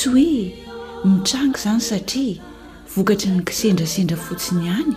tsy 0.00 0.08
hoe 1.02 1.10
mitrangy 1.10 1.56
izany 1.58 1.80
satria 1.84 2.42
vokatry 2.94 3.28
ny 3.36 3.42
kisendrasendra 3.44 4.16
fotsiny 4.16 4.62
ihany 4.64 4.94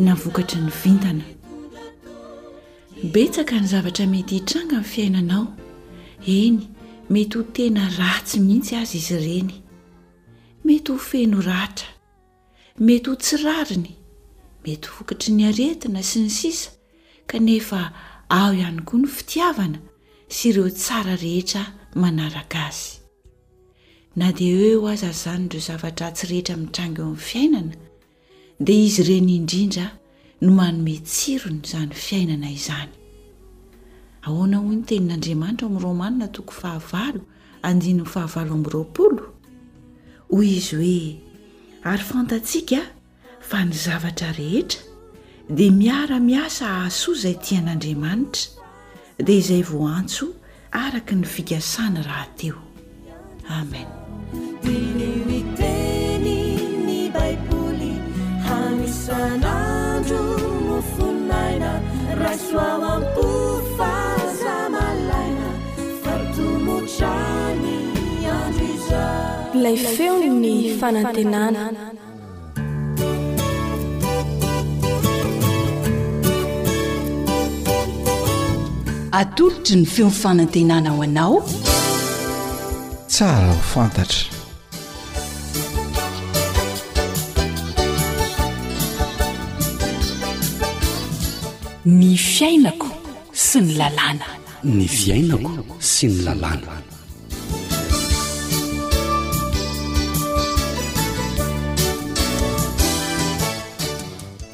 na 0.00 0.14
vokatry 0.16 0.56
ny 0.64 0.70
vintana 0.82 1.24
betsaka 3.12 3.58
ny 3.60 3.66
zavatra 3.68 4.06
mety 4.12 4.38
hitranga 4.38 4.76
amin'ny 4.80 4.90
fiainanao 4.92 5.44
eny 6.26 6.56
mety 7.12 7.36
ho 7.38 7.42
tena 7.52 7.84
ratsy 7.98 8.40
mihitsy 8.40 8.76
azy 8.80 8.94
izy 9.02 9.16
ireny 9.18 9.52
mety 10.64 10.92
ho 10.92 10.96
feno 11.10 11.42
ratra 11.50 11.92
mety 12.80 13.10
ho 13.12 13.16
tsirariny 13.20 13.92
mety 14.64 14.88
ho 14.88 14.94
vokatry 15.02 15.36
ny 15.36 15.50
aretina 15.52 16.02
sy 16.02 16.24
ny 16.24 16.30
sisa 16.38 16.72
kanefa 17.28 17.82
aho 18.38 18.56
ihany 18.56 18.80
koa 18.88 19.02
ny 19.04 19.08
fitiavana 19.16 19.84
sy 20.32 20.48
ireo 20.54 20.70
tsara 20.72 21.16
rehetra 21.20 21.66
manaraka 21.94 22.64
azy 22.72 22.99
na 24.16 24.32
dia 24.32 24.56
hoe 24.56 24.74
ho 24.76 24.86
aza 24.88 25.06
y 25.06 25.12
zany 25.12 25.48
reo 25.48 25.60
zavatra 25.60 26.10
tsy 26.14 26.26
rehetra 26.26 26.56
mitranga 26.58 27.02
eo 27.02 27.10
amin'ny 27.10 27.16
fiainana 27.16 27.74
dia 28.60 28.76
izy 28.86 29.02
ireny 29.02 29.34
indrindra 29.36 29.86
no 30.40 30.50
manometsirony 30.52 31.60
zany 31.66 31.94
fiainana 31.94 32.48
izany 32.50 32.88
ahoana 34.26 34.56
ho 34.58 34.72
ny 34.74 34.82
tenin'andriamanitra 34.82 35.66
ao 35.66 35.70
amin'ny 35.70 35.82
romanina 35.84 36.28
tokon 36.34 36.54
fahavalo 36.60 37.20
andinono 37.62 38.04
fahavalo 38.14 38.52
aminroapolo 38.56 39.22
hoy 40.30 40.48
izy 40.58 40.76
hoe 40.76 41.18
ary 41.84 42.02
fantatsika 42.02 42.82
fa 43.48 43.62
ny 43.64 43.72
zavatra 43.72 44.32
rehetra 44.36 44.80
dia 45.48 45.70
miara-miasa 45.70 46.82
ahsoa 46.82 47.14
zay 47.14 47.34
tian'andriamanitra 47.38 48.42
dia 49.24 49.38
izay 49.38 49.62
vo 49.62 49.86
antso 49.88 50.34
araka 50.72 51.14
ny 51.14 51.22
figasana 51.24 52.02
raha 52.02 52.26
teo 52.36 52.58
amen 53.50 53.99
diny 54.62 55.10
iteny 55.38 56.38
ny 56.86 57.00
baiboly 57.14 57.92
hamisanandro 58.48 60.24
no 60.68 60.78
fonaina 60.96 61.70
rasoao 62.22 62.84
amko 62.92 63.26
fazamalaina 63.76 65.48
fatomotrany 66.02 67.74
andro 68.40 68.66
iza 68.74 69.04
ilay 69.56 69.76
feony 69.96 70.54
fanantenana 70.80 71.62
atolotry 79.20 79.74
ny 79.80 79.86
feon'ny 79.94 80.14
fanantenana 80.22 80.90
ho 80.96 81.02
anao 81.06 81.36
saraho 83.20 83.56
fantatra 83.72 84.36
ny 92.00 92.10
fiainako 92.32 92.88
sy 93.46 93.60
ny 93.66 93.74
lalana 93.80 94.28
ny 94.72 94.86
fiainako 94.94 95.52
sy 95.90 96.06
ny 96.08 96.16
lalàna 96.28 96.76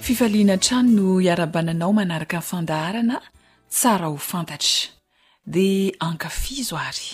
fifaliana 0.07 0.57
trano 0.67 0.91
no 0.99 1.05
hiara-bananao 1.23 1.93
manaraka 2.01 2.39
ny 2.43 2.47
fandaharana 2.51 3.17
tsara 3.77 4.07
ho 4.13 4.19
fantatra 4.31 4.91
dia 5.55 5.93
ankafizo 6.09 6.75
ary 6.89 7.09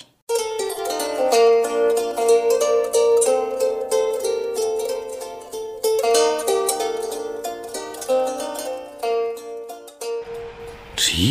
zy 11.03 11.23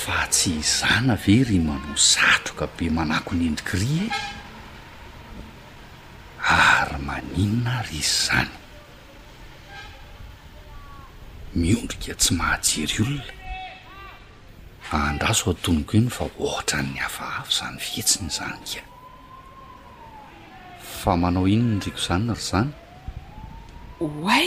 fa 0.00 0.18
tsy 0.34 0.50
hizana 0.62 1.14
ve 1.26 1.36
ry 1.48 1.58
mano 1.68 1.94
zatoka 2.10 2.66
be 2.76 2.86
manako 2.96 3.30
ny 3.34 3.44
endrikry 3.50 3.90
e 4.02 4.06
ary 6.62 6.98
maninona 7.06 7.74
ry 7.86 7.98
iy 8.00 8.06
zany 8.24 8.52
miondrika 11.58 12.14
tsy 12.20 12.30
mahajery 12.38 13.02
olona 13.02 13.32
andraso 15.10 15.44
atonoko 15.52 15.92
iny 15.98 16.08
fa 16.16 16.24
hoohatra 16.36 16.78
n'ny 16.84 16.98
hafahafy 17.06 17.44
izany 17.54 17.76
vihetsynyizany 17.82 18.58
ka 18.72 18.82
fa 21.00 21.12
manao 21.20 21.50
ino 21.54 21.64
ny 21.66 21.74
ndriko 21.78 21.98
izanyna 22.02 22.32
ry 22.38 22.42
zana 22.50 22.70
hoay 23.98 24.46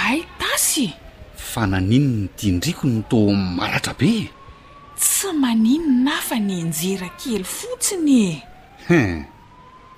ay 0.00 0.18
tasy 0.40 0.88
fa 1.40 1.66
naninony 1.66 2.28
tindriko 2.36 2.86
ny 2.86 3.02
to 3.10 3.18
maratra 3.32 3.94
be 3.98 4.12
tsy 4.96 5.30
manino 5.32 5.90
na 6.04 6.14
fa 6.28 6.36
ny 6.38 6.60
njera 6.68 7.08
kely 7.18 7.44
fotsiny 7.44 8.42
ehe 8.88 9.00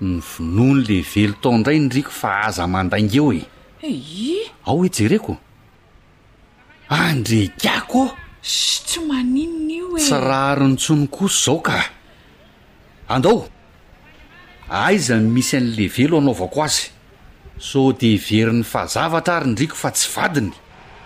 ny 0.01 0.21
vinoa 0.31 0.75
ny 0.79 0.83
lehivelo 0.87 1.35
taondray 1.43 1.77
indriko 1.81 2.11
fa 2.21 2.31
aza 2.47 2.65
mandainga 2.67 3.15
eo 3.21 3.33
ei 3.35 4.39
ao 4.67 4.77
hoe 4.79 4.89
jereko 4.97 5.35
andrekakoo 7.01 8.09
s 8.41 8.55
tsy 8.87 9.01
maninona 9.09 9.73
io 9.75 9.99
e 9.99 10.07
tsy 10.07 10.17
raha 10.29 10.53
ari 10.55 10.67
nytsonokoso 10.73 11.45
zao 11.45 11.61
ka 11.67 11.77
andao 13.09 13.49
aizan 14.87 15.25
misy 15.35 15.57
an'lehivelo 15.59 16.19
anaovako 16.19 16.59
azy 16.65 16.83
so 17.59 17.93
de 17.99 18.09
hiverin'ny 18.17 18.65
fahazavatra 18.73 19.37
ary 19.37 19.49
ndriko 19.51 19.77
fa 19.77 19.91
tsy 19.91 20.09
vadiny 20.15 20.53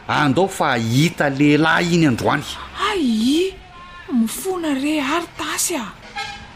andao 0.09 0.47
fa 0.49 0.75
hita 0.79 1.29
lehilahy 1.29 1.95
iny 1.95 2.07
androany 2.13 2.45
ai 2.91 3.55
mifona 4.15 4.75
re 4.75 5.01
arytasy 5.01 5.75
a 5.75 5.85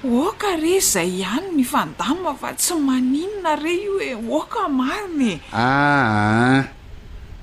oka 0.06 0.54
re 0.62 0.78
zay 0.80 1.18
ihany 1.22 1.50
ny 1.56 1.64
fandama 1.64 2.34
fa 2.40 2.52
tsy 2.54 2.74
maninona 2.78 3.56
rey 3.56 3.78
io 3.84 3.98
e 3.98 4.14
oka 4.14 4.68
marinye 4.68 5.40
ahah 5.52 6.62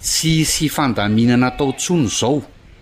tsi 0.07 0.31
sy 0.51 0.65
fandaminanatao 0.71 1.69
ntsony 1.75 2.07
zao 2.19 2.39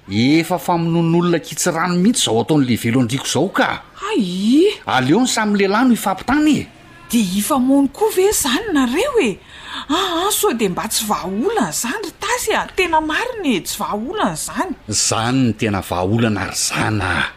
efa 0.07 0.61
famononn'olona 0.65 1.39
kitsy 1.45 1.69
rano 1.75 1.95
mihitsy 1.97 2.25
zao 2.29 2.41
ataon'le 2.45 2.75
velo 2.83 2.99
andriko 3.01 3.25
zao 3.25 3.49
ka 3.49 3.69
ai 4.09 4.69
aleo 4.85 5.19
ny 5.25 5.27
samy 5.27 5.57
lehilahy 5.57 5.85
no 5.87 5.93
hifampitany 5.97 6.49
e 6.57 6.63
de 7.09 7.19
ifa 7.41 7.57
mony 7.59 7.89
koa 7.89 8.13
ve 8.15 8.29
zany 8.41 8.65
nareo 8.73 9.17
e 9.21 9.31
aha 9.87 10.25
ah, 10.25 10.29
so 10.33 10.49
de 10.57 10.65
mba 10.69 10.83
tsy 10.89 11.05
vahaolana 11.05 11.69
zany 11.71 12.01
ry 12.09 12.13
tasy 12.19 12.53
a 12.57 12.63
ah, 12.65 12.69
tena 12.75 12.97
mariny 13.01 13.61
tsy 13.61 13.77
vaha 13.77 13.93
olana 14.09 14.33
zany 14.35 14.73
zany 14.89 15.37
ny 15.45 15.53
tena 15.61 15.79
vahaolana 15.85 16.39
ary 16.45 16.55
zana 16.57 17.09
ah 17.21 17.27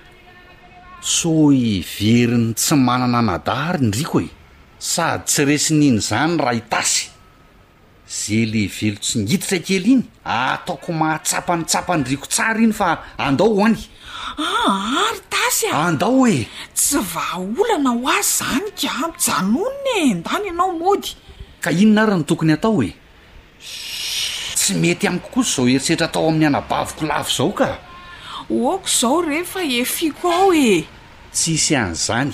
so 1.01 1.53
everiny 1.53 2.55
tsy 2.57 2.75
manana 2.77 3.21
nadahary 3.29 3.81
ndriko 3.89 4.21
e 4.25 4.29
sady 4.81 5.23
tsy 5.29 5.43
resin'iny 5.49 5.99
izany 6.01 6.41
raha 6.41 6.55
hitasy 6.57 7.05
ze 8.17 8.39
le 8.53 8.63
velo 8.77 8.99
tsi 9.05 9.15
ngiditra 9.21 9.57
e 9.61 9.65
kely 9.67 9.87
iny 9.95 10.05
ataoko 10.41 10.89
mahatsapanytsapandriko 11.01 12.27
tsara 12.33 12.61
iny 12.65 12.73
fa 12.73 12.89
andao 13.29 13.53
hoany 13.61 13.77
aa 13.77 14.65
ah, 14.65 15.07
ry 15.13 15.21
tasy 15.37 15.67
a 15.73 15.79
andao 15.93 16.25
e 16.37 16.49
tsy 16.75 16.97
vahaolana 17.13 17.91
ho 18.01 18.05
a 18.09 18.19
zany 18.25 18.69
ka 18.81 18.93
mijanonnye 19.13 20.01
ndany 20.21 20.45
ianao 20.49 20.73
mody 20.81 21.13
ka 21.69 21.69
inona 21.77 22.05
ry 22.09 22.17
ny 22.17 22.25
tokony 22.25 22.53
hatao 22.57 22.81
e 22.81 22.91
tsy 24.57 24.73
mety 24.81 25.05
amiykokotso 25.11 25.59
zao 25.69 25.69
heritsehtra 25.69 26.07
atao 26.09 26.25
amin'ny 26.29 26.49
anabaviko 26.49 27.03
lavy 27.11 27.31
zao 27.39 27.51
ka 27.59 27.69
ako 28.49 28.89
zao 28.99 29.19
rehefa 29.29 29.61
efiako 29.81 30.27
ao 30.39 30.51
e 30.57 30.89
tsyisy 31.37 31.73
an'izany 31.83 32.33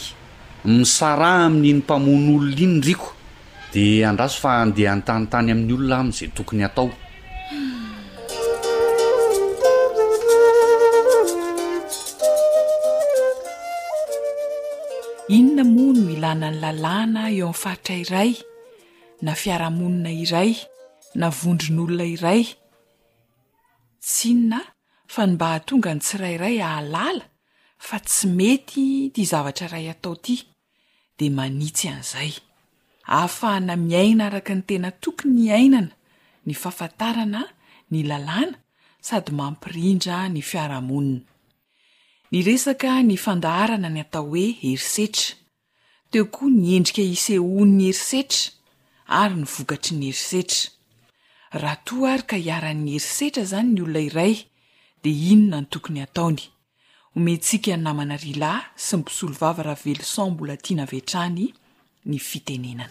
misara 0.77 1.31
amin'n'ny 1.47 1.83
mpamon' 1.83 2.27
olona 2.37 2.63
iny 2.67 2.79
riko 2.87 3.11
di 3.75 3.85
andraso 4.07 4.39
fa 4.43 4.53
andeha 4.63 4.95
ny 4.95 5.03
tanitany 5.07 5.51
amin'ny 5.55 5.75
olona 5.77 5.97
amin'izay 5.99 6.31
tokony 6.37 6.63
atao 6.63 6.89
inona 15.35 15.63
moa 15.75 15.91
no 15.97 16.01
milanany 16.09 16.57
lalana 16.63 17.23
eo 17.35 17.51
ami'ny 17.51 17.63
faatrairay 17.63 18.31
na 19.23 19.35
fiarahamonina 19.35 20.11
iray 20.11 20.57
na 21.15 21.29
vondro 21.31 21.71
n'olona 21.75 22.07
iray 22.09 22.43
tsinna 24.03 24.59
fa 25.13 25.23
ny 25.27 25.35
mba 25.37 25.47
hatonga 25.55 25.91
ny 25.95 26.01
tsirairay 26.03 26.57
ahalala 26.67 27.25
fa 27.87 27.97
tsy 28.07 28.27
mety 28.39 28.87
ty 29.15 29.23
zavatra 29.31 29.69
ray 29.75 29.87
atao 29.93 30.15
ty 30.25 30.35
de 31.19 31.27
manitsy 31.37 31.87
an'izay 31.93 32.33
aafahna 33.19 33.75
miaina 33.89 34.25
araka 34.27 34.53
ny 34.59 34.63
tena 34.69 34.91
tokony 35.03 35.47
ainana 35.59 35.93
ny 36.47 36.53
fafantarana 36.63 37.43
ny 37.93 38.01
lalàna 38.11 38.57
sady 39.07 39.33
mampirindra 39.39 40.17
ny 40.35 40.41
fiarahamonina 40.51 41.21
ny 42.31 42.39
resaka 42.47 42.91
ny 43.09 43.15
fandaharana 43.25 43.89
ny 43.93 44.01
atao 44.05 44.25
hoe 44.35 44.47
erisetra 44.69 45.27
teo 46.11 46.25
koa 46.35 46.51
ny 46.59 46.67
endrika 46.79 47.03
isehon'ny 47.15 47.85
herisetra 47.87 48.54
ary 49.09 49.35
ny 49.37 49.45
vokatry 49.45 49.97
ny 49.99 50.06
herisetra 50.12 50.71
raha 51.62 51.77
toa 51.85 52.15
ary 52.15 52.27
ka 52.27 52.37
hiaran'ny 52.37 52.91
herisetra 52.97 53.43
izany 53.45 53.69
ny 53.73 53.83
olona 53.85 54.01
iray 54.09 54.35
dia 55.05 55.33
inona 55.35 55.61
ny 55.61 55.67
tokony 55.69 56.01
hataony 56.01 56.45
homentsika 57.15 57.77
ny 57.77 57.83
namana 57.85 58.17
rialahy 58.25 58.65
sy 58.81 58.97
my 58.97 59.03
mpisolo 59.03 59.33
vavara 59.41 59.75
veloson 59.85 60.31
mbola 60.33 60.56
tiana 60.56 60.87
vehtrany 60.89 61.51
ny 62.05 62.19
fitenenana 62.19 62.89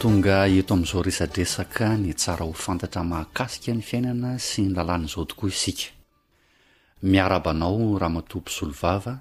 tonga 0.00 0.46
eto 0.48 0.74
amin'izao 0.74 1.02
resadresaka 1.04 1.92
ny 2.00 2.14
tsara 2.16 2.44
ho 2.48 2.52
fantatra 2.56 3.04
mahakasika 3.04 3.74
ny 3.76 3.82
fiainana 3.84 4.38
sy 4.40 4.62
ny 4.64 4.70
lalàn'izao 4.72 5.24
tokoa 5.28 5.48
isika 5.52 5.92
miarabanao 7.02 7.98
raha 7.98 8.10
matomposolovava 8.12 9.12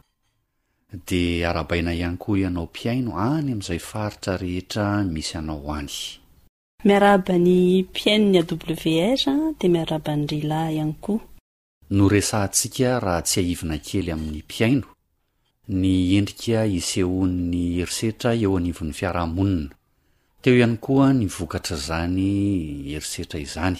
dia 1.07 1.49
arabaina 1.49 1.93
ihany 1.93 2.17
koa 2.17 2.37
ianao 2.39 2.63
mpiaino 2.65 3.11
any 3.19 3.51
ami'izay 3.51 3.79
faritra 3.79 4.37
rehetra 4.37 5.03
misy 5.03 5.33
hanao 5.33 5.67
hany 5.73 5.91
miarabany 6.85 7.83
piainony 7.93 8.37
awra 8.39 9.35
de 9.59 9.67
miarabany 9.69 10.25
relahy 10.31 10.75
iany 10.77 10.95
koa 11.03 11.19
noresantsika 11.95 12.99
raha 13.05 13.21
tsy 13.21 13.41
haivina 13.41 13.77
kely 13.87 14.11
amin'ny 14.13 14.39
mpiaino 14.43 14.87
ny 15.79 15.93
endrika 16.17 16.59
isehon'ny 16.79 17.63
erisetra 17.81 18.31
eo 18.43 18.57
anivon'ny 18.57 18.93
fiaraha-monina 18.99 19.73
teo 20.41 20.53
ihany 20.57 20.77
koa 20.85 21.07
nivokatra 21.13 21.77
zany 21.87 22.27
erisetra 22.95 23.39
izany 23.47 23.79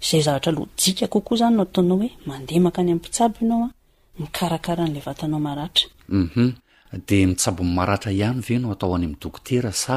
zay 0.00 0.22
zavatra 0.22 0.52
lo 0.52 0.62
jika 0.82 1.06
kokoa 1.08 1.36
zany 1.38 1.54
no 1.56 1.62
ataonao 1.62 1.98
hoe 1.98 2.10
mandemaka 2.28 2.78
any 2.80 2.90
amin'ny 2.90 3.02
pitsabo 3.04 3.34
ianao 3.42 3.64
a 3.64 3.68
mikarakara 4.20 4.84
n'lay 4.86 5.00
vatanao 5.08 5.40
maratrauhumde 5.46 7.18
mitsabo 7.30 7.60
mhm. 7.62 7.70
ny 7.72 7.74
maharatra 7.76 8.10
ihany 8.18 8.40
veno 8.46 8.66
atao 8.72 8.94
any 8.96 9.04
amn'nydoktera 9.08 9.72
sa 9.82 9.94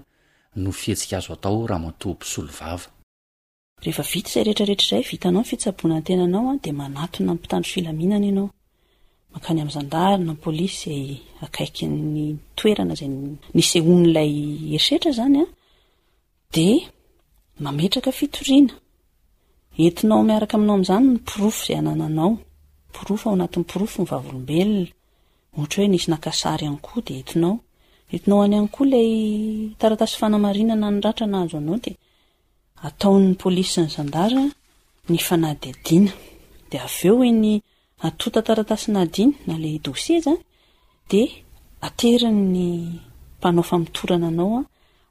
no 0.62 0.70
fihetsika 0.80 1.16
azo 1.18 1.32
atao 1.36 1.66
raha 1.70 1.82
matoham-pisolo 1.84 2.48
vavaehefavita 2.60 4.30
zay 4.34 4.44
rehetrarehetraray 4.46 5.02
vitanao 5.10 5.42
nyfitsaboana 5.42 5.94
an 5.96 6.02
tenanaoa 6.08 6.52
ah, 6.52 6.58
di 6.62 6.72
manatona 6.72 7.34
mpitandro 7.34 7.70
filaminana 7.74 8.26
ianao 8.26 8.50
mankany 9.32 9.60
ami' 9.60 9.72
zandarina 9.76 10.30
eh, 10.32 10.36
n 10.38 10.42
polisyay 10.44 11.08
akaikyny 11.44 12.36
toerana 12.58 12.94
zay 12.98 13.08
nysehon'lay 13.56 14.30
eetra 14.74 15.12
zany 15.18 15.42
de 16.56 16.68
mametraka 17.66 18.10
fitoriana 18.18 18.74
entinao 19.86 20.20
miaraka 20.28 20.54
aminao 20.58 20.76
ami'zany 20.78 21.06
ny 21.14 21.18
pirofo 21.28 21.62
zay 21.68 21.76
anananao 21.82 22.30
pirofo 22.96 23.24
ao 23.28 23.34
anatin'ny 23.36 23.66
pirofo 23.70 23.96
mivavolombelona 24.02 24.90
ohara 25.56 25.72
hoe 25.76 25.84
isy 25.98 26.06
naayany 26.10 26.76
ko 26.86 26.94
d 27.06 27.08
entinao 27.20 27.54
etinao 28.14 28.40
any 28.46 28.56
any 28.58 28.68
koa 28.74 28.86
lay 28.92 29.10
taratasy 29.80 30.14
fanamarinana 30.20 30.86
nratra 30.96 31.26
naazoanao 31.26 31.78
d'nyotatatasainy 36.70 39.42
naaye 39.46 39.72
any 39.86 40.20
de 41.10 41.20
aterinny 41.86 42.66
mpanao 43.38 43.64
famitorana 43.70 44.28
anaoa 44.32 44.60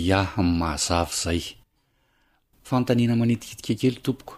ia 0.07 0.19
mahazava 0.61 1.13
zay 1.23 1.41
fantanina 2.69 3.13
manetihitika 3.21 3.73
kely 3.81 3.97
tompoko 4.05 4.33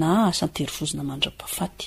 na 0.00 0.08
asantery 0.30 0.72
fozina 0.76 1.02
mandra-pafaty 1.10 1.86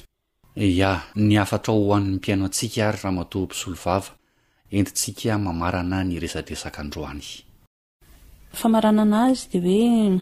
ia 0.55 0.91
ny 1.27 1.33
afatra 1.43 1.71
hoan'ny 1.73 2.09
mpiaino 2.17 2.43
antsika 2.47 2.79
ary 2.87 2.97
raha 3.03 3.11
matoampisolo 3.17 3.77
vava 3.85 4.11
entintsika 4.77 5.31
mamarana 5.45 5.97
nyresadesaka 6.09 6.79
androany 6.83 7.23
faarana 8.59 9.01
ana 9.05 9.17
azy 9.29 9.41
de 9.51 9.59
oe 9.67 10.19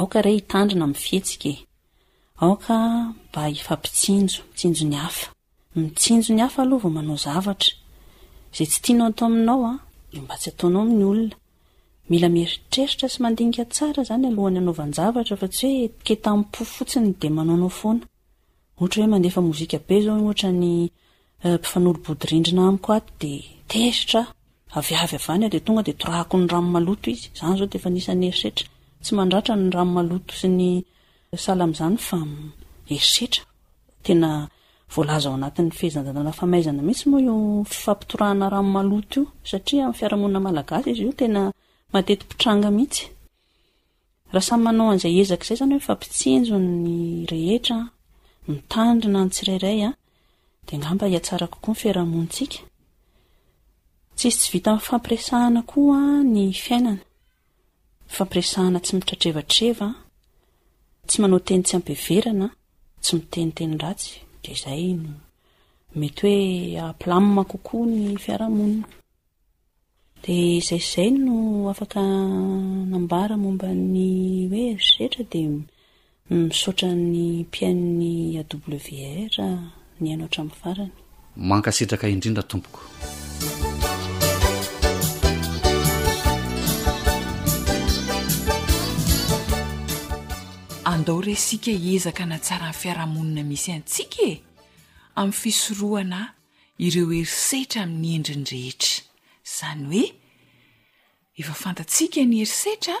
aoka 0.00 0.18
ra 0.24 0.30
hitandrina 0.36 0.86
miny 0.88 1.00
fihetsika 1.04 1.50
aoka 2.44 2.74
mba 3.28 3.42
efampitsinjo 3.56 4.40
mitsinjony 4.48 4.96
hafa 5.04 5.26
mitsinjo 5.76 6.30
ny 6.34 6.40
hafa 6.44 6.60
aloha 6.62 6.82
vao 6.84 6.92
manao 6.96 7.18
zavatra 7.24 7.72
zay 8.56 8.66
tsy 8.70 8.80
tianao 8.82 9.06
atao 9.10 9.26
aminao 9.28 9.62
a 9.64 9.66
ah. 9.72 9.76
mba 10.24 10.34
tsy 10.40 10.48
ataonao 10.52 10.82
amin'ny 10.84 11.04
olona 11.10 11.36
mila 12.10 12.28
mieritreritra 12.34 13.06
sy 13.14 13.18
mandinika 13.24 13.64
tsara 13.74 14.00
zany 14.08 14.26
alohany 14.30 14.58
anaovan-javatra 14.60 15.34
fa 15.40 15.46
tsy 15.54 15.66
hoe 15.74 15.86
ketmpo 16.06 16.60
fotsinydoaogadetoraako 16.74 17.90
ny 26.38 26.42
eh, 26.46 26.46
raoaoo 26.46 27.02
izy 27.12 27.26
any 27.42 27.54
zao 27.58 27.66
defanisanyerietra 27.74 28.66
tsy 29.02 29.12
mandratra 29.18 29.52
ny 29.60 29.66
raomaoto 29.76 30.32
sy 30.40 30.48
ny 30.58 30.68
eh, 31.34 31.40
sala 31.44 31.62
am'zany 31.66 31.96
fa 32.08 32.18
mm, 32.26 32.34
erisetra 32.94 33.42
tena 34.04 34.30
voalaza 34.96 35.28
ao 35.28 35.34
anatinyy 35.38 35.70
fehzandatana 35.70 36.32
famaizana 36.40 36.82
mitsy 36.88 37.06
moa 37.08 37.32
o 37.34 37.66
ifampioahanaaa 37.70 38.60
aay 38.60 39.02
iaramona 40.02 40.38
alaasyiyozay 40.50 41.50
ezazay 45.20 45.78
zany 46.44 47.28
haaina 48.74 49.28
tsirairay 49.32 49.78
ah, 49.88 49.92
ngambaiatsara 50.78 51.46
kokoa 51.52 51.70
ny 51.70 51.76
fiarahmonsiifampisahana 56.54 58.78
tsy 58.84 58.92
mitratrevatreva 58.98 59.88
tsy 61.08 61.16
manao 61.22 61.40
teny 61.48 61.62
tsy 61.66 61.74
ampeverana 61.78 62.46
tsy 63.02 63.10
mitenyteny 63.18 63.74
ratsy 63.82 64.12
da 64.44 64.52
izay 64.52 64.92
no 64.94 65.10
mety 65.94 66.22
hoe 66.22 66.80
aplamma 66.90 67.42
kokoa 67.50 67.86
ny 67.86 68.18
fiarahmonina 68.24 68.86
di 70.22 70.34
izay 70.60 70.82
zay 70.92 71.10
no 71.24 71.34
afaka 71.72 72.02
nambara 72.92 73.34
momba 73.42 73.68
ny 73.74 74.48
hoe 74.50 74.64
ryrehtra 74.80 75.22
dia 75.32 75.50
misaotrany 76.30 77.04
mpiainin'ny 77.46 78.38
a 78.40 78.42
lw 78.48 78.78
r 78.84 79.30
ny 80.00 80.06
ainaohtra 80.12 80.42
min'nyfarany 80.42 80.92
mankasitraka 81.48 82.06
indrindra 82.12 82.42
tompoko 82.50 82.80
andao 90.90 91.20
resika 91.20 91.70
iezaka 91.70 92.24
na 92.26 92.38
tsara 92.38 92.66
ny 92.68 92.72
fiarahamonina 92.80 93.42
misy 93.50 93.70
antsika 93.76 94.20
e 94.32 94.42
amin'ny 95.18 95.32
fisoroana 95.42 96.20
ireo 96.84 97.10
herisetra 97.16 97.80
ami'ny 97.86 98.14
endrinyrehetra 98.16 98.94
zany 99.54 99.86
hoe 99.94 100.06
efa 101.40 101.54
fantatsika 101.62 102.20
ny 102.30 102.34
herisetra 102.42 102.96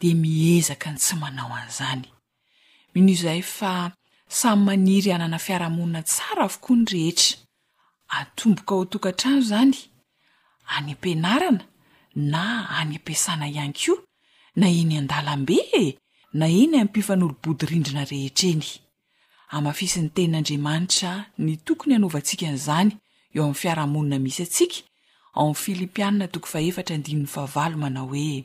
de 0.00 0.08
miezaka 0.22 0.88
ny 0.92 0.98
tsy 1.02 1.14
manao 1.22 1.52
an'zany 1.60 2.04
mino 2.94 3.14
zayfa 3.22 3.72
samyaniry 4.38 5.10
anana 5.16 5.38
fiarahamonina 5.46 6.00
tsara 6.10 6.42
avokoa 6.46 6.76
ny 6.82 6.86
rehetra 6.94 7.34
atomboka 8.18 8.72
ao 8.76 8.84
tokantrano 8.92 9.40
zany 9.50 9.78
any 10.76 10.90
ampianarana 10.94 11.64
na 12.32 12.40
any 12.78 12.94
ampiasana 12.98 13.44
ihanyko 13.52 13.94
na 14.58 14.66
iny 14.80 14.94
andalambe 15.02 15.58
e? 15.82 15.98
na 16.38 16.46
inona 16.62 16.78
ampifanolo-bodyrindrina 16.84 18.02
rehetreny 18.12 18.64
amafisiny 19.56 20.08
tenin'andriamanitra 20.16 21.12
ny 21.44 21.50
tokony 21.66 21.92
hanovantsika 21.96 22.46
nizany 22.54 22.92
eo 23.34 23.42
am 23.48 23.54
fiarahmonana 23.60 24.18
misy 24.24 24.42
atsika 24.46 24.78
ao 25.38 25.50
filipiana 25.62 26.26
manao 27.82 28.08
oe 28.16 28.40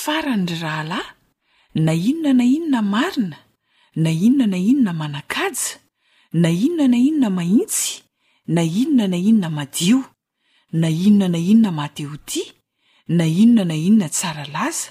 faranry 0.00 0.56
rahalahy 0.64 1.04
na 1.84 1.92
inona 2.10 2.32
na 2.38 2.44
inona 2.56 2.80
marina 2.94 3.36
na 4.02 4.10
inona 4.26 4.46
na 4.52 4.56
inona 4.70 4.92
manakaja 5.00 5.72
na 6.42 6.48
inona 6.66 6.88
na 6.92 6.96
inona 7.08 7.30
maintsy 7.38 7.86
na 8.54 8.62
inona 8.82 9.06
na 9.12 9.16
inona 9.30 9.48
madio 9.56 9.98
na 10.80 10.88
inona 11.06 11.26
na 11.34 11.38
inona 11.52 11.70
matehoti 11.80 12.42
na 13.16 13.24
inona 13.42 13.64
na 13.70 13.74
inona 13.88 14.08
tsara 14.16 14.44
laza 14.54 14.90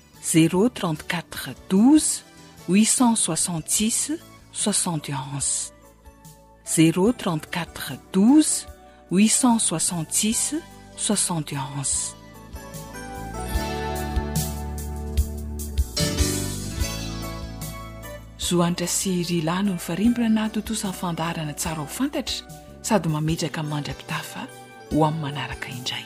zero34-2 0.21 2.21
866 2.69 4.19
61 4.53 5.71
zero34-2 6.65 8.67
866 9.09 10.57
61 10.95 12.15
zohantra 18.39 18.87
syry 18.87 19.41
lano 19.41 19.73
ny 19.73 19.79
farimbona 19.85 20.29
na 20.29 20.49
totosan'ny 20.53 20.95
fandarana 20.99 21.53
tsara 21.59 21.81
ho 21.83 21.87
fantatra 21.97 22.37
sady 22.85 23.07
mametraka 23.13 23.59
n'mandra-pita 23.65 24.19
fa 24.31 24.41
ho 24.91 24.99
amin'y 25.07 25.21
manaraka 25.23 25.67
rindray 25.71 26.05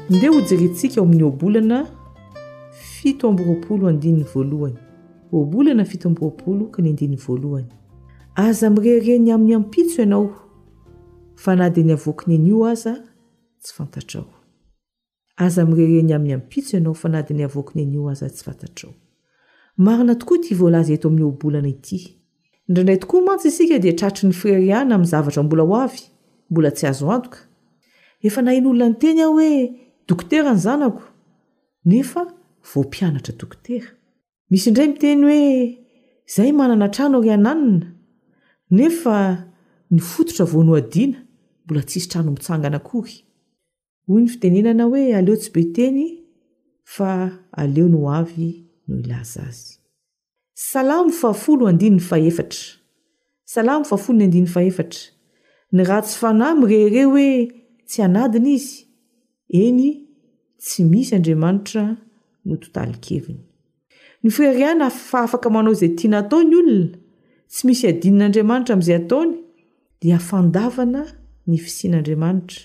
indejnsi 0.09 0.99
oamin'ny 0.99 1.23
obolna 1.27 1.85
ftombropolo 3.13 3.87
andiny 3.87 4.23
voalohany 4.23 4.77
obolana 5.31 5.85
fitombropolo 5.85 6.65
kany 6.71 6.89
andiniy 6.89 7.17
voalohany 7.27 7.67
az 8.35 8.61
reenyami'ny 8.63 9.53
amponaa 9.55 10.19
aa 11.47 12.87
aza 15.37 15.65
mirereny 15.65 16.11
amin'ny 16.13 16.29
ampiso 16.33 16.77
ianao 16.77 16.93
fa 17.05 17.09
nahdiny 17.15 17.43
avoakany 17.47 17.93
an'o 17.95 18.01
az 18.07 18.23
tsy 18.39 18.47
fantarao 18.47 18.93
aina 19.91 20.15
tokoat 20.15 20.53
volazy 20.57 20.93
eto 20.93 21.09
ami'ny 21.09 21.23
obolana 21.23 21.67
ity 21.67 21.97
indraindray 22.67 22.97
tokoa 22.97 23.21
mantsy 23.25 23.47
isika 23.47 23.79
di 23.79 23.93
tratry 23.93 24.27
ny 24.27 24.33
freriana 24.33 24.97
min'ny 24.97 25.09
zavatra 25.11 25.43
mbola 25.43 25.63
hoavy 25.63 25.99
mbola 26.49 26.71
tsy 26.71 26.87
azo 26.87 27.11
antoka 27.11 27.37
efa 28.27 28.41
nahin'olona 28.41 28.89
nteny 28.89 29.19
ah 29.25 29.29
hoe 29.31 29.51
dokterany 30.09 30.57
zanako 30.65 31.03
nea 31.85 32.25
vomanatraokoter 32.73 33.83
misy 34.53 34.69
indray 34.69 34.89
miteny 34.93 35.23
hoe 35.29 35.45
izahy 36.29 36.51
manana 36.59 36.87
trano 36.95 37.19
ry 37.23 37.31
ananina 37.37 37.89
nefa 38.77 39.17
ny 39.93 39.99
fototra 40.11 40.45
vonoadiana 40.53 41.19
mbola 41.65 41.81
tsisy 41.89 42.07
trano 42.11 42.29
mitsangana 42.35 42.79
kory 42.89 43.15
hoy 44.07 44.21
ny 44.23 44.29
fitenenana 44.33 44.83
hoe 44.91 45.03
aleo 45.19 45.35
tsy 45.41 45.49
beteny 45.55 45.99
fa 46.95 47.09
aleo 47.61 47.87
no 47.93 47.99
avy 48.19 48.47
no 48.87 48.93
ilaza 49.01 49.41
azy 49.49 49.65
salamo 50.69 51.11
fahafolo 51.19 51.63
andinny 51.71 51.99
fahefatra 52.09 52.63
salamo 53.53 53.83
fahafolo 53.89 54.15
ny 54.19 54.25
andiny 54.27 54.47
fahefatra 54.55 55.01
ny 55.75 55.81
raha 55.89 56.03
tsy 56.07 56.17
fanahy 56.21 56.53
myrereo 56.59 57.07
hoe 57.13 57.29
tsy 57.89 57.97
anadiny 58.07 58.51
izy 58.57 58.73
eny 59.65 59.83
tsy 60.63 60.81
misy 60.91 61.11
andriamanitra 61.17 61.83
ny 62.45 64.29
firerihana 64.31 64.89
fa 64.89 65.19
afaka 65.25 65.49
manao 65.49 65.73
izay 65.73 65.93
tianataony 65.97 66.53
olona 66.59 66.95
tsy 67.51 67.61
misy 67.67 67.85
adinin'andriamanitra 67.91 68.73
amin'izay 68.75 68.97
ataony 69.01 69.31
dia 70.01 70.17
fandavana 70.29 71.01
ny 71.47 71.55
fisin'andriamanitra 71.65 72.61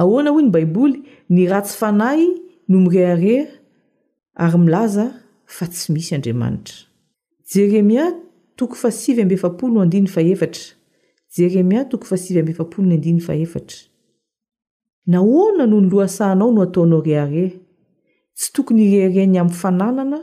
ahoana 0.00 0.30
hoy 0.34 0.44
ny 0.46 0.50
baiboly 0.54 0.96
ny 1.34 1.46
ratsy 1.52 1.74
fanahy 1.80 2.26
no 2.68 2.76
mireharea 2.84 3.46
ary 4.44 4.58
milaza 4.64 5.06
fa 5.56 5.64
tsy 5.72 5.86
misy 5.94 6.10
andriamanitra 6.16 6.76
jeremia 7.52 8.06
toko 8.58 8.74
fa 8.82 8.90
sivy 9.00 9.22
ambeapolno 9.22 9.80
andiny 9.84 10.06
faeatra 10.14 10.64
jeremia 11.36 11.84
toko 11.90 12.04
fasivy 12.10 12.42
mbeapolono 12.42 12.94
andiaetra 12.94 13.60
nahoana 15.10 15.66
noho 15.66 15.80
ny 15.82 15.88
loasahanao 15.92 16.52
no 16.52 16.62
ataonao 16.66 17.00
rehare 17.06 17.48
tsy 18.40 18.52
tokony 18.54 18.82
irearehny 18.84 19.36
ami'ny 19.40 19.54
fananana 19.62 20.18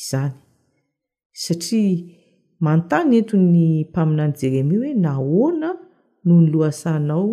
izany 0.00 0.32
satria 1.42 1.96
manontany 2.64 3.12
ento'ny 3.18 3.46
mpaminany 3.90 4.32
jeremi 4.40 4.74
hoe 4.80 4.90
nahoana 5.04 5.70
noho 6.24 6.40
ny 6.42 6.50
loasahnao 6.52 7.24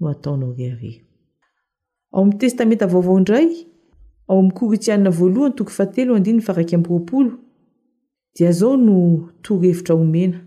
no 0.00 0.08
ataona 0.12 0.44
o 0.50 0.52
rehareo 0.58 1.02
ao 2.14 2.22
ami'ny 2.22 2.38
testamenta 2.42 2.86
vaovao 2.92 3.18
indray 3.20 3.50
ao 4.28 4.38
am'ny 4.40 4.52
koritianina 4.58 5.10
voalohany 5.18 5.54
tokoy 5.56 5.74
faatelo 5.80 6.12
adinnfaraky 6.18 6.74
amroapolo 6.78 7.32
dia 8.36 8.50
zao 8.58 8.74
no 8.86 8.96
torhevitra 9.44 9.94
omena 10.02 10.38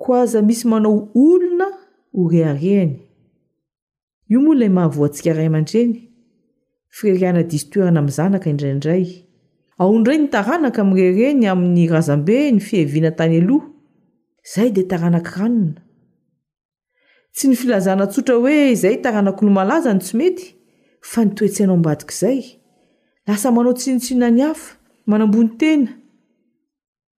ko 0.00 0.08
aza 0.22 0.40
misy 0.48 0.64
manao 0.70 0.98
olona 1.26 1.68
ho 2.14 2.20
reharehany 2.32 2.94
io 4.32 4.38
moa 4.44 4.54
ilay 4.54 4.68
mahavoantsika 4.76 5.32
ray 5.36 5.46
aman-dreny 5.50 5.92
firerianadistoerana 6.90 7.98
ami'y 8.00 8.12
zanaka 8.18 8.46
indraindray 8.52 9.04
aoandray 9.82 10.18
ny 10.20 10.28
taranaka 10.34 10.78
ami'rereny 10.84 11.44
amin'ny 11.52 11.84
razambe 11.94 12.36
ny 12.54 12.60
fiheviana 12.60 13.10
tany 13.18 13.36
aloha 13.40 13.66
izay 14.46 14.70
di 14.76 14.82
taranaki 14.90 15.30
ranona 15.40 15.80
tsy 17.34 17.44
ny 17.48 17.54
filazana 17.62 18.04
tsotra 18.12 18.34
hoe 18.42 18.58
izay 18.74 18.96
taranak' 19.04 19.42
lomalazany 19.46 20.00
tsy 20.02 20.14
mety 20.20 20.44
fa 21.10 21.20
nitoetsy 21.24 21.60
anao 21.64 21.76
ambadikaizay 21.78 22.38
lasa 23.26 23.48
manao 23.54 23.72
tsinontsinona 23.78 24.28
ny 24.34 24.42
hafa 24.44 24.74
manambony 25.06 25.50
tena 25.60 25.90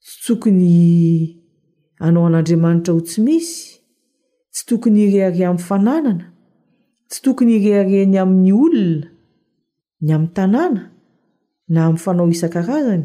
tsy 0.02 0.16
tokony 0.24 0.64
anao 2.04 2.26
an'andriamanitra 2.26 2.94
ho 2.94 3.00
tsy 3.04 3.20
misy 3.26 3.79
tsy 4.52 4.66
tokony 4.66 4.98
ireare 5.06 5.44
am'ny 5.46 5.62
fananana 5.68 6.24
tsy 7.08 7.20
tokony 7.24 7.52
ireareny 7.58 8.16
amin'ny 8.22 8.52
olona 8.52 9.08
ny 10.04 10.10
am'ny 10.14 10.30
tanàna 10.34 10.80
na 11.72 11.80
am'nyfanao 11.86 12.28
isan-karazany 12.34 13.04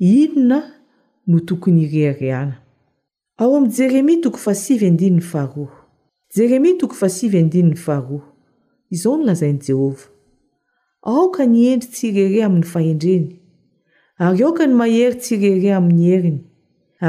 inona 0.00 0.58
noo 1.28 1.40
tokony 1.48 1.82
ireariana 1.90 2.56
ao 3.40 3.56
am' 3.56 3.68
jeremya 3.76 4.22
toko 4.24 4.38
fasivy 4.46 4.86
andininy 4.90 5.22
faharoa 5.32 5.72
jeremya 6.36 6.72
toko 6.80 6.94
fasivy 7.02 7.36
andininy 7.42 7.76
faharoa 7.86 8.22
izao 8.94 9.16
nolazain' 9.18 9.60
jehova 9.66 10.04
aoka 11.08 11.42
ny 11.48 11.60
endry 11.72 11.88
tsirere 11.92 12.40
amin'ny 12.46 12.66
fahendreny 12.72 13.26
ary 14.24 14.40
ka 14.56 14.64
ny 14.68 14.80
ahey 14.84 15.12
tsrer 15.20 15.66
am'y 15.76 16.12
eny 16.16 16.38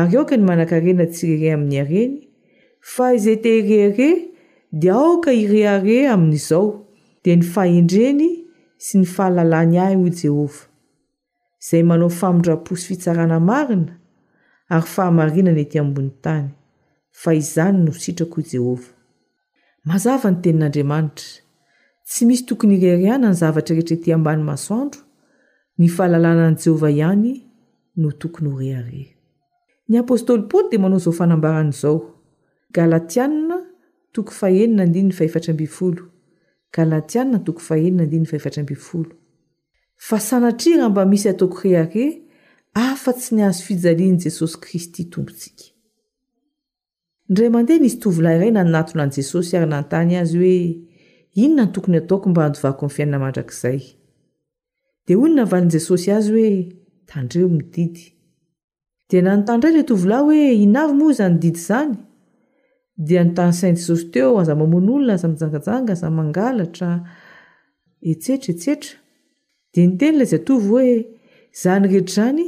aykanaakana 0.01 1.05
tsrer 1.13 1.41
a'ya 1.55 1.85
a 3.03 3.13
ize 3.13 3.37
te 3.41 3.47
ireare 3.59 4.31
di 4.69 4.89
aoka 4.89 5.31
irehare 5.33 5.97
amin'izao 6.13 6.67
di 7.23 7.31
ny 7.35 7.43
fahendreny 7.53 8.21
sy 8.85 8.95
ny 9.01 9.05
fahalalany 9.07 9.77
ahy 9.77 9.95
o 10.05 10.09
jehovah 10.19 10.61
izay 11.61 11.83
manao 11.89 12.09
famindraposy 12.19 12.83
fitsarana 12.93 13.37
marina 13.49 13.93
ary 14.73 14.87
fahamarinany 14.93 15.61
ety 15.65 15.77
ambony 15.83 16.11
tany 16.23 16.47
fa 17.21 17.29
izany 17.41 17.77
no 17.85 17.91
sitrako 18.03 18.37
i 18.43 18.49
jehovah 18.53 18.89
mazava 19.89 20.27
ny 20.31 20.37
tenin'andriamanitra 20.43 21.27
tsy 22.09 22.21
misy 22.27 22.43
tokony 22.49 22.75
irereana 22.81 23.27
ny 23.31 23.37
zavatra 23.41 23.75
rehetra 23.75 23.95
ety 23.97 24.09
ambany 24.17 24.43
masoandro 24.49 25.01
ny 25.79 25.87
fahalalàna 25.95 26.43
an' 26.51 26.57
jehovah 26.63 26.93
ihany 26.99 27.31
no 28.01 28.07
tokony 28.21 28.49
ho 28.53 28.57
rehare 28.63 29.03
ny 29.89 29.95
apôstoly 29.99 30.43
poly 30.49 30.67
di 30.71 30.77
manao 30.81 30.99
zaofanambaran'zao 31.05 31.99
fa 40.03 40.19
sanatriara 40.19 40.89
mba 40.89 41.05
misy 41.05 41.29
ataoko 41.29 41.59
rehare 41.63 42.05
afa- 42.73 43.13
tsy 43.19 43.35
ny 43.35 43.41
hazo 43.45 43.63
fijalian'i 43.67 44.21
jesosy 44.25 44.55
kristy 44.63 45.03
tompontsika 45.11 45.65
indray 47.29 47.49
mandeha 47.55 47.79
nisy 47.83 47.97
tovilahy 48.03 48.35
iray 48.39 48.51
nannatono 48.55 49.01
any 49.05 49.13
jesosy 49.17 49.51
ary 49.57 49.67
nanontany 49.69 50.13
azy 50.21 50.37
hoe 50.37 50.55
inona 51.43 51.63
ny 51.65 51.71
tokony 51.73 51.97
hataoko 51.99 52.27
mba 52.31 52.41
andovako 52.45 52.81
miny 52.85 52.95
fiainina 52.95 53.17
mandrakzay 53.23 53.79
dia 55.05 55.17
hoy 55.19 55.29
ny 55.29 55.35
navaln'i 55.39 55.71
jesosy 55.75 56.07
azy 56.17 56.29
hoe 56.35 56.53
tandreo 57.11 57.47
mididy 57.57 58.05
dia 59.09 59.21
nanontanydray 59.21 59.73
la 59.77 59.83
tovilahy 59.89 60.23
hoe 60.27 60.41
inavy 60.65 60.93
moa 60.99 61.11
izany 61.13 61.35
didy 61.43 61.61
zany 61.67 61.95
ntanysain 62.97 63.75
jesosy 63.75 64.11
teo 64.13 64.31
azamamon'olona 64.41 65.13
azamijangajanga 65.15 65.91
azamangalatra 65.97 66.91
esetra 68.11 68.51
etsetra 68.53 68.97
di 69.73 69.81
nytenyila 69.87 70.23
izy 70.25 70.35
atovy 70.39 70.65
hoe 70.71 70.93
izany 71.55 71.83
rehetrazany 71.87 72.47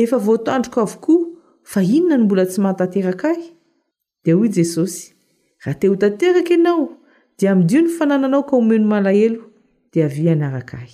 efa 0.00 0.16
voatandroko 0.28 0.78
avokoa 0.86 1.26
fa 1.72 1.80
inona 1.96 2.16
no 2.18 2.24
mbola 2.24 2.44
tsy 2.50 2.58
mahatanteraka 2.64 3.28
ahy 3.34 3.44
dioy 4.24 4.48
jesosy 4.56 5.00
raha 5.64 5.78
te 5.80 5.86
ho 5.90 5.94
tanteraka 6.02 6.52
ianao 6.54 6.84
di 7.38 7.44
midio 7.58 7.80
ny 7.82 7.90
fanananao 7.98 8.42
ka 8.48 8.54
omeno 8.60 8.86
malahelo 8.92 9.42
di 9.92 9.98
aviany 10.06 10.42
arak 10.48 10.70
ahy 10.82 10.92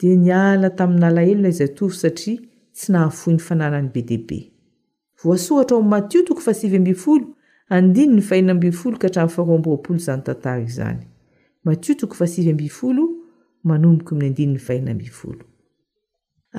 di 0.00 0.06
nala 0.26 0.68
tamin'ny 0.78 1.06
alahelo 1.08 1.42
lazy 1.44 1.64
atovy 1.68 1.94
satria 2.02 2.40
tsy 2.74 2.86
nahafohy 2.92 3.32
ny 3.36 3.40
fananany 3.48 3.88
be 3.94 4.00
dehibe 4.08 4.38
andiny 7.70 8.14
ny 8.16 8.22
faina 8.22 8.52
ambifolo 8.54 8.96
ka 9.00 9.08
hatra'ny 9.08 9.32
faroamboroapolo 9.34 9.98
zany 10.06 10.22
tantara 10.24 10.66
zany 10.66 11.02
matio 11.64 11.94
toko 11.98 12.14
fahasivy 12.20 12.50
ambifolo 12.52 13.02
manomboko 13.70 14.12
amin'ny 14.14 14.30
andinin'ny 14.32 14.60
faiina 14.68 14.90
ambifolo 14.92 15.44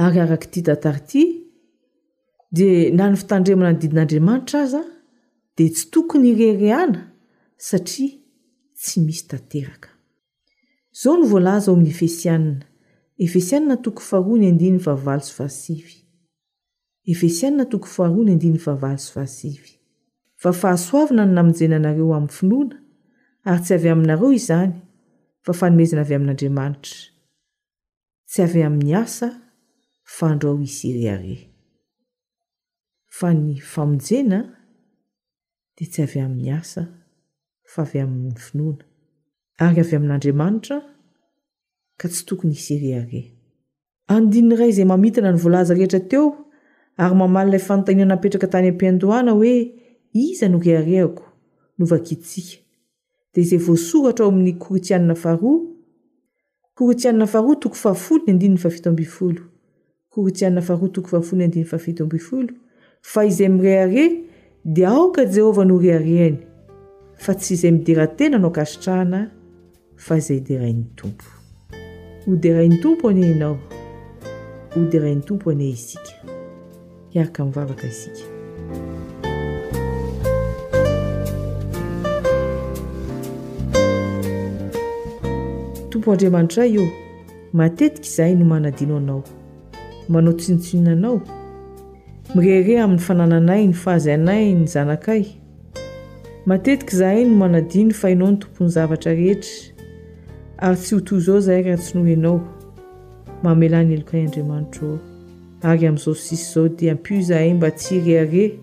ary 0.04 0.20
arak' 0.26 0.48
ity 0.50 0.62
tantary 0.68 1.00
ity 1.02 1.24
de 2.58 2.68
na 2.98 3.10
ny 3.10 3.16
fitandremana 3.22 3.70
any 3.72 3.82
didin'andriamanitra 3.82 4.60
aza 4.68 4.82
a 4.86 4.92
de 5.58 5.66
tsy 5.74 5.86
tokony 5.94 6.28
irereana 6.34 7.02
satria 7.68 8.12
tsy 8.82 8.98
misy 9.06 9.24
tanteraka 9.30 9.90
zao 11.02 11.14
ny 11.20 11.26
volaza 11.32 11.68
o 11.72 11.76
amin'ny 11.76 11.92
efesianna 11.94 12.62
efesianna 13.26 13.76
toko 13.86 14.02
faroany 14.12 14.46
andinny 14.52 14.80
vavaly 14.86 15.24
so 15.28 15.34
fahasivy 15.40 15.98
efesianna 17.14 17.64
toko 17.72 17.88
faharoany 17.96 18.32
andinn'ny 18.36 18.62
fahavaly 18.66 19.00
so 19.06 19.12
faasivy 19.16 19.75
fa 20.46 20.52
fahasoavina 20.62 21.24
ny 21.26 21.34
namonjenanareo 21.34 22.08
amin'ny 22.18 22.34
finoana 22.38 22.76
ary 23.46 23.62
tsy 23.66 23.74
avy 23.78 23.90
aminareo 23.94 24.30
izany 24.40 24.72
fa 25.46 25.52
fanomezina 25.60 26.00
avy 26.06 26.14
amin'andriamanitra 26.20 26.80
tsy 28.32 28.42
avy 28.46 28.62
amin'ny 28.68 28.92
asa 29.04 29.28
faandrao 30.18 30.56
isyreare 30.68 31.36
fa 33.20 33.28
ny 33.34 33.56
famonjena 33.74 34.40
dia 35.80 35.88
tsy 35.94 36.02
avy 36.06 36.20
amin'ny 36.26 36.52
asa 36.60 36.82
fa 37.74 37.80
avy 37.88 38.00
amin'ny 38.06 38.36
finoana 38.48 38.84
ary 39.70 39.80
avy 39.86 39.96
amin'andriamanitra 40.00 40.78
ka 42.04 42.08
tsy 42.12 42.22
tokony 42.30 42.54
isreare 42.60 43.22
andinna 44.18 44.56
ray 44.62 44.70
izay 44.76 44.86
mamitana 44.92 45.30
ny 45.34 45.40
voalaza 45.48 45.74
rehetra 45.80 46.02
teo 46.12 46.26
ary 47.04 47.16
mamaliilay 47.24 47.62
fanontanianapetraka 47.70 48.48
tany 48.54 48.68
ampindoana 48.72 49.32
hoe 49.40 49.54
iza 50.24 50.48
no 50.50 50.58
rehare 50.64 51.00
ako 51.04 51.26
novakitsika 51.80 52.64
dea 53.34 53.44
izay 53.44 53.58
voasoratra 53.66 54.24
ao 54.26 54.32
amin'ny 54.32 54.54
koritiana 54.60 55.16
faroa 55.24 55.60
koritianna 56.78 57.26
faharoa 57.34 57.56
toko 57.64 57.76
fahafolo 57.84 58.24
ny 58.28 58.32
andininy 58.34 58.58
faafito 58.64 58.90
ambifolo 58.90 59.42
koriiana 60.14 60.62
faharoa 60.68 60.90
toko 60.96 61.08
fahafolony 61.12 61.44
andinin'ny 61.48 61.70
fafito 61.72 62.02
ambifolo 62.06 62.54
fa 63.12 63.26
izay 63.28 63.50
mirehare 63.58 64.06
di 64.66 64.86
aoka 64.86 65.26
jehovah 65.26 65.66
no 65.68 65.78
rehare 65.80 66.22
any 66.28 66.38
fa 67.24 67.34
tsy 67.34 67.54
izay 67.54 67.72
miderantena 67.72 68.38
nao 68.38 68.52
kasitrahana 68.52 69.20
fa 70.06 70.14
izay 70.18 70.40
derain'ny 70.48 70.86
tompo 70.96 71.26
ho 72.26 72.36
derainy 72.36 72.78
tompo 72.84 73.10
annao 73.10 73.58
ho 74.74 74.82
derain'ny 74.92 75.24
tompo 75.28 75.52
an 75.52 75.62
isika 75.62 76.14
iaraka 77.16 77.44
vavaka 77.46 77.88
isika 77.88 78.35
andriamanitra 86.12 86.64
ay 86.64 86.76
eo 86.78 86.86
matetiky 87.54 88.10
zahay 88.16 88.36
no 88.36 88.46
manadino 88.46 88.98
anao 88.98 89.24
manao 90.10 90.34
tsinotsionanao 90.34 91.22
mireare 92.36 92.80
amin'ny 92.80 93.00
fanananay 93.02 93.66
ny 93.68 93.74
faazy 93.74 94.12
anay 94.12 94.54
ny 94.56 94.66
zanakay 94.68 95.26
matetiky 96.46 96.96
zahay 96.96 97.26
no 97.26 97.36
manadino 97.36 97.94
fa 97.94 98.10
hanao 98.10 98.32
ny 98.32 98.38
tompony 98.40 98.70
zavatra 98.70 99.14
rehetra 99.14 99.74
ary 100.58 100.76
tsy 100.78 100.96
hoto 100.96 101.20
zao 101.20 101.40
zahay 101.40 101.64
rahatsyno 101.64 102.04
anao 102.14 102.42
mamelany 103.44 103.94
elokay 103.94 104.22
andriamanitreo 104.26 105.00
ary 105.62 105.88
amin'izao 105.88 106.16
sisy 106.16 106.54
zao 106.54 106.68
dia 106.70 106.92
ampio 106.92 107.22
zahay 107.22 107.54
mba 107.54 107.72
tsy 107.72 108.00
reare 108.00 108.60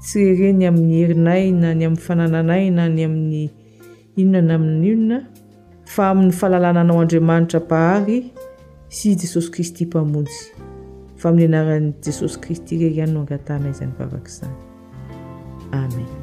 tsy 0.00 0.18
rere 0.24 0.52
ny 0.52 0.68
amin'ny 0.68 0.94
herinay 1.00 1.50
na 1.52 1.74
ny 1.74 1.84
amin'ny 1.86 2.02
fanananay 2.02 2.70
na 2.70 2.88
ny 2.88 3.04
amin'ny 3.04 3.50
inona 4.16 4.40
ny 4.42 4.54
amin'ny 4.54 4.88
inona 4.88 5.26
fa 5.94 6.08
amin'ny 6.14 6.32
fahalalana 6.40 6.80
anao 6.86 7.02
andriamanitra 7.04 7.60
pahary 7.72 8.18
sy 8.98 9.08
jesosy 9.20 9.50
kristy 9.54 9.82
mpamonjy 9.86 10.40
fa 11.20 11.28
amin'ny 11.32 11.46
anaran' 11.58 11.92
jesosy 12.08 12.36
kristy 12.46 12.72
rey 12.84 12.92
ihany 12.94 13.12
no 13.12 13.18
angatana 13.26 13.72
izany 13.74 13.92
vavaka 14.00 14.28
izany 14.32 14.56
amen 15.82 16.21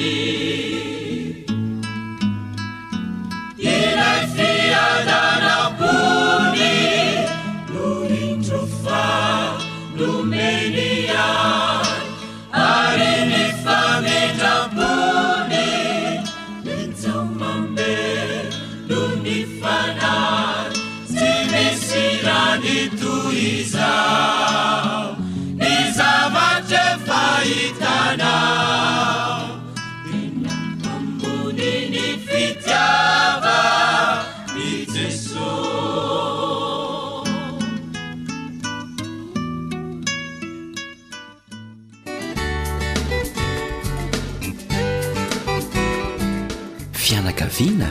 vina 47.57 47.87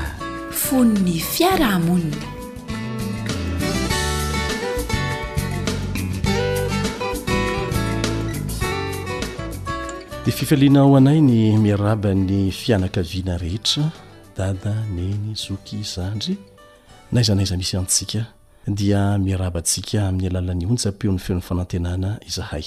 fono'ny 0.50 1.16
fiarahamonna 1.20 2.16
dea 10.24 10.35
fifalianao 10.37 10.92
anay 11.00 11.22
ny 11.24 11.57
miaraba 11.64 12.12
ny 12.14 12.50
fianaka 12.53 13.00
viana 13.03 13.38
rehetra 13.40 13.88
dada 14.37 14.74
meny 14.94 15.33
zoky 15.35 15.81
zandry 15.83 16.37
na 17.12 17.20
izanayiza 17.24 17.57
misy 17.57 17.74
antsika 17.81 18.22
dia 18.68 19.16
miarabantsika 19.18 20.09
amin'ny 20.09 20.29
alalan'ny 20.29 20.66
onja 20.68 20.92
m-peon'ny 20.92 21.20
feon'ny 21.24 21.42
fanantenana 21.48 22.18
izahay 22.29 22.64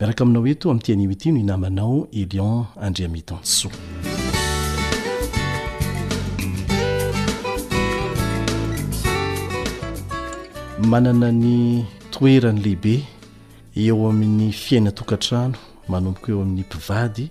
miaraka 0.00 0.20
aminao 0.24 0.46
eto 0.52 0.68
amin'ti 0.70 0.92
animiti 0.92 1.32
no 1.32 1.40
inamanao 1.40 1.96
elion 2.12 2.66
andriametansoa 2.84 3.72
manana 10.82 11.30
ny 11.32 11.84
toerany 12.10 12.58
lehibe 12.60 13.02
eo 13.78 14.08
amin'ny 14.10 14.52
fiaina 14.52 14.92
tokantrano 14.92 15.54
manomboka 15.88 16.32
eo 16.32 16.42
amin'ny 16.42 16.60
mpivady 16.64 17.28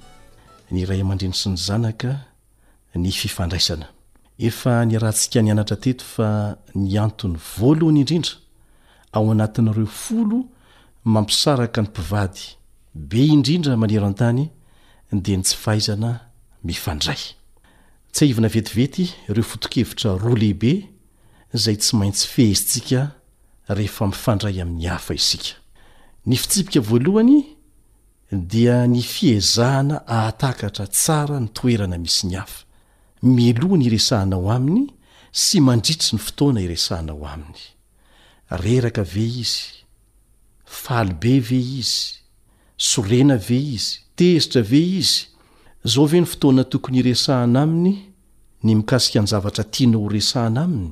ny 0.72 0.86
ray 0.86 1.02
amandrindrisy 1.02 1.50
ny 1.50 1.56
zanaka 1.58 2.20
ny 2.96 3.12
fifandraisana 3.12 3.86
efa 4.40 4.86
ny 4.86 4.98
rahntsika 4.98 5.42
ny 5.42 5.52
anatra 5.52 5.78
teto 5.78 6.04
fa 6.08 6.58
ny 6.76 6.98
anton'ny 7.00 7.38
voalohany 7.58 8.00
indrindra 8.00 8.32
ao 9.12 9.32
anatinareo 9.32 9.86
folo 9.86 10.46
mampisaraka 11.04 11.82
ny 11.82 11.88
mpivady 11.88 12.42
be 12.94 13.26
indrindra 13.26 13.78
manero 13.78 14.06
an-tany 14.08 14.50
dia 15.12 15.38
ny 15.38 15.44
tsy 15.44 15.56
fahaizanamiandryty 15.56 17.34
aivna 18.22 18.48
vetivety 18.48 19.14
ireo 19.30 19.44
foto-kevitra 19.44 20.18
roa 20.24 20.36
lehibe 20.40 20.90
zay 21.54 21.76
tsy 21.76 21.96
maintsy 21.96 22.28
fehzintsika 22.28 23.12
rehefa 23.68 24.08
mifandray 24.08 24.62
amin'ny 24.62 24.88
hafa 24.88 25.14
isika 25.14 25.56
ny 26.26 26.36
fitsipika 26.36 26.80
voalohany 26.80 27.44
dia 28.32 28.88
ny 28.88 29.02
fiezahana 29.02 30.08
atakatra 30.08 30.86
tsara 30.88 31.40
ny 31.40 31.48
toerana 31.58 31.98
misy 31.98 32.28
ny 32.28 32.36
hafa 32.36 32.66
milohana 33.24 33.84
iresahana 33.88 34.36
ao 34.36 34.52
aminy 34.52 34.86
sy 35.32 35.60
mandritry 35.64 36.16
ny 36.16 36.20
fotoana 36.26 36.62
iresahana 36.62 37.12
ao 37.12 37.24
aminy 37.28 37.62
reraka 38.64 39.04
ve 39.04 39.26
izy 39.44 39.64
falybe 40.66 41.40
ve 41.40 41.60
izy 41.80 42.20
sorena 42.78 43.38
ve 43.38 43.58
izy 43.76 44.00
tezitra 44.16 44.62
ve 44.62 44.80
izy 45.00 45.26
zao 45.88 46.06
ve 46.08 46.20
ny 46.22 46.26
fotoana 46.28 46.64
tokony 46.68 47.00
iresahana 47.00 47.62
aminy 47.64 47.96
ny 48.64 48.76
mikasika 48.76 49.22
ny 49.24 49.28
zavatra 49.32 49.64
tiana 49.64 49.98
o 50.04 50.10
resahana 50.12 50.62
aminy 50.68 50.92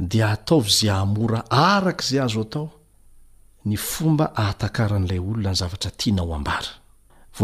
dia 0.00 0.30
ataovy 0.32 0.70
z 0.70 0.78
amora 0.88 1.40
arak' 1.50 2.02
zay 2.02 2.20
azo 2.20 2.40
atao 2.42 2.68
ny 3.64 3.76
fomba 3.76 4.26
ahatakaran'ilay 4.40 5.18
olona 5.26 5.50
nyzavatra 5.50 5.90
tianao 5.98 6.34
ambara 6.34 6.70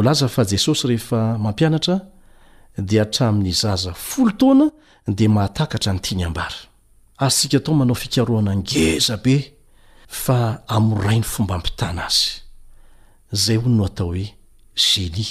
lza 0.05 0.29
fa 0.35 0.42
jesosy 0.51 0.83
rehefa 0.88 1.19
mampianatra 1.45 1.97
diatramin'nyzaza 2.88 3.92
flotoana 4.09 4.66
di 5.19 5.25
mahatakatra 5.35 5.90
ny 5.92 6.01
tiany 6.05 6.25
ambara 6.25 6.57
y 7.27 7.31
sika 7.37 7.59
tao 7.64 7.75
manao 7.79 7.95
fikaroanangezabe 8.03 9.37
fa 10.25 10.38
amorainy 10.77 11.25
fomba 11.33 11.57
mpitana 11.59 12.03
azy 12.09 12.29
zay 13.45 13.57
hoy 13.61 13.73
no 13.77 13.83
atao 13.88 14.07
hoe 14.12 14.25
geni 14.83 15.27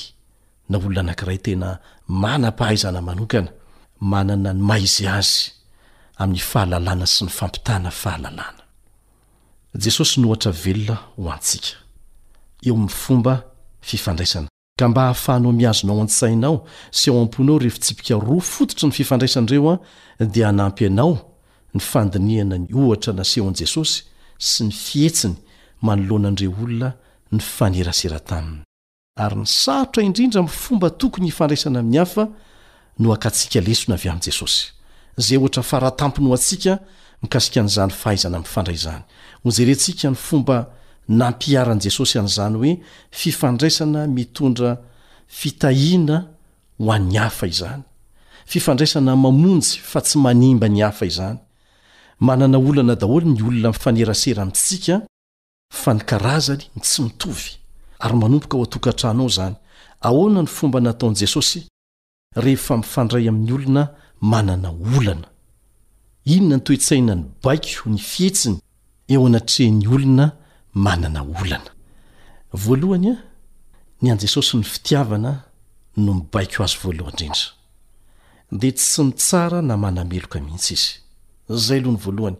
na 0.70 0.76
olona 0.78 1.00
anankiray 1.02 1.40
tena 1.46 1.70
manapahaizana 2.22 3.00
manokana 3.08 3.52
manana 4.12 4.50
ny 4.54 4.62
maizy 4.70 5.06
azy 5.20 5.38
amba 14.78 15.02
hahafahanao 15.02 15.52
miazonao 15.52 16.02
antssainao 16.02 16.68
sy 16.92 17.10
ao 17.10 17.22
am-ponao 17.22 17.58
rehefitsipika 17.60 18.14
ro 18.14 18.40
fototry 18.40 18.88
ny 18.88 18.92
fifandraisandreo 18.92 19.80
a 20.20 20.26
dia 20.26 20.48
hanampy 20.48 20.86
anao 20.86 21.32
nyfandiniana 21.74 22.58
ny 22.58 22.68
ohatra 22.76 23.14
nasehoni 23.14 23.56
jesosy 23.60 24.04
sy 24.38 24.64
ny 24.64 24.72
fietsiny 24.72 25.36
manoloanandreo 25.82 26.52
olona 26.64 26.94
ny 27.32 27.40
fanerasera 27.40 28.20
taminy 28.20 28.64
ary 29.16 29.36
ny 29.36 29.46
sarotra 29.46 30.04
indrindra 30.04 30.44
mifomba 30.44 30.90
tokony 30.90 31.26
hifandraisana 31.26 31.80
ami'ny 31.80 31.98
hafa 31.98 32.28
noakatsika 33.00 33.60
lesona 33.62 33.96
avy 33.96 34.10
am' 34.10 34.20
jesosy 34.20 34.75
zay 35.18 35.38
ohatra 35.38 35.64
faratampino 35.64 36.34
atsika 36.34 36.80
mikasika 37.24 37.62
an'izany 37.62 37.92
fahaizana 37.92 38.40
mfandrai 38.40 38.76
zany 38.76 39.04
ojerentsika 39.46 40.10
ny 40.10 40.16
fomba 40.16 40.66
nampiaran'i 41.08 41.82
jesosy 41.84 42.20
an'izany 42.20 42.56
hoe 42.58 42.80
fifandraisana 43.12 44.08
mitondra 44.08 44.78
fitahina 45.28 46.26
ho 46.80 46.92
an'nyafa 46.94 47.48
izany 47.48 47.84
fifandraisana 48.46 49.16
mamonjy 49.16 49.80
fa 49.84 50.02
tsy 50.02 50.18
manimba 50.18 50.68
ny 50.70 50.82
hafa 50.84 51.06
izany 51.06 51.40
manana 52.20 52.58
olana 52.58 52.96
daholo 52.96 53.26
ny 53.26 53.42
olona 53.42 53.74
fanerasera 53.74 54.46
mitsika 54.46 55.02
fa 55.74 55.94
nykarazany 55.94 56.64
tsy 56.82 57.02
mitovy 57.02 57.54
ary 58.00 58.16
manompoka 58.16 58.58
ho 58.58 58.64
atokantranao 58.64 59.30
zany 59.30 59.56
ahoana 60.02 60.42
ny 60.42 60.48
fomba 60.48 60.80
nataon' 60.80 61.16
jesosy 61.16 61.60
rehefa 62.36 62.78
mifandray 62.78 63.28
amin'ny 63.30 63.52
olona 63.54 63.84
manana 64.32 64.70
olana 64.98 65.28
inona 66.34 66.56
nytoetsaina 66.58 67.14
ny 67.16 67.24
baiko 67.44 67.84
ny 67.94 67.98
fihetsiny 68.12 68.58
eo 69.14 69.26
anatren'ny 69.30 69.88
olona 69.96 70.26
manana 70.88 71.22
olanaoya 71.40 73.14
ny 74.02 74.08
an' 74.12 74.20
jesosy 74.24 74.56
ny 74.58 74.64
fitiavana 74.74 75.32
no 76.06 76.12
mibaiko 76.20 76.60
azy 76.66 76.76
voalohany 76.84 77.18
indrindra 77.20 77.50
de 78.60 78.70
tsy 78.78 79.02
mitsara 79.10 79.60
na 79.70 79.76
manameloka 79.84 80.38
mihitsy 80.46 80.74
izy 80.76 80.92
zay 81.66 81.80
aloha 81.80 81.96
ny 81.98 82.02
voalohany 82.06 82.38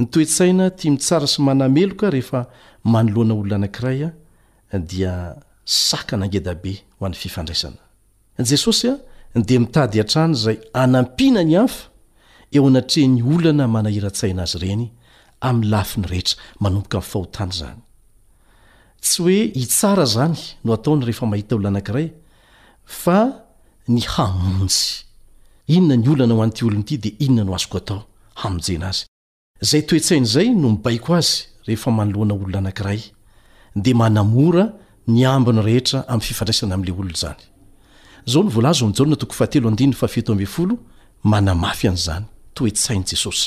nytoetsaina 0.00 0.64
tia 0.78 0.90
mitsara 0.96 1.26
sy 1.32 1.38
manameloka 1.48 2.06
rehefa 2.14 2.40
manoloana 2.92 3.34
olona 3.40 3.54
anankiray 3.58 4.00
a 4.74 4.78
dia 4.90 5.12
saka 5.64 6.14
nangedabe 6.20 6.72
ho 6.98 7.02
an'ny 7.06 7.16
fifandraisana 7.24 7.80
di 9.34 9.58
mitady 9.58 9.98
han-trany 10.00 10.34
zay 10.34 10.58
anampina 10.74 11.42
ny 11.44 11.54
hafa 11.56 11.88
eo 12.52 12.66
anatrehn'ny 12.66 13.22
olana 13.36 13.66
manaira-tsaina 13.74 14.42
azy 14.42 14.56
ireny 14.58 14.90
ami'ny 15.46 15.70
lafi 15.72 16.00
ny 16.00 16.06
rehetra 16.10 16.36
manompoka 16.60 16.98
ami'n 16.98 17.10
fahotana 17.10 17.52
izany 17.54 17.78
tsy 19.04 19.22
hoe 19.22 19.38
hitsara 19.60 20.06
zany 20.14 20.36
no 20.64 20.72
ataony 20.74 21.04
rehefa 21.06 21.26
mahita 21.26 21.54
olono 21.56 21.68
anankiray 21.68 22.08
fa 23.02 23.18
ny 23.88 24.00
hamonjy 24.14 24.80
inona 25.74 25.96
ny 25.96 26.08
olana 26.12 26.34
hoany 26.38 26.50
ity 26.52 26.64
olonyity 26.66 26.98
dia 27.02 27.14
inona 27.26 27.44
no 27.44 27.54
azoko 27.54 27.78
atao 27.78 28.00
hamonjena 28.40 28.88
azy 28.90 29.04
zay 29.60 29.82
toetsain' 29.86 30.26
izay 30.28 30.48
no 30.60 30.68
mibaiko 30.74 31.14
azy 31.20 31.32
rehefa 31.66 31.90
manoloana 31.90 32.34
olono 32.34 32.58
anankiray 32.58 33.00
de 33.76 33.94
manamora 33.94 34.64
ny 35.06 35.22
ambiny 35.26 35.60
rehetra 35.68 35.98
ami'ny 36.08 36.26
fifandraisana 36.28 36.74
ami'la 36.76 36.94
olona 36.98 37.16
zany 37.24 37.40
zao 38.26 38.42
nyvolaz 38.44 38.82
amjanatoao 38.82 39.74
naayznsaiesos 41.32 43.44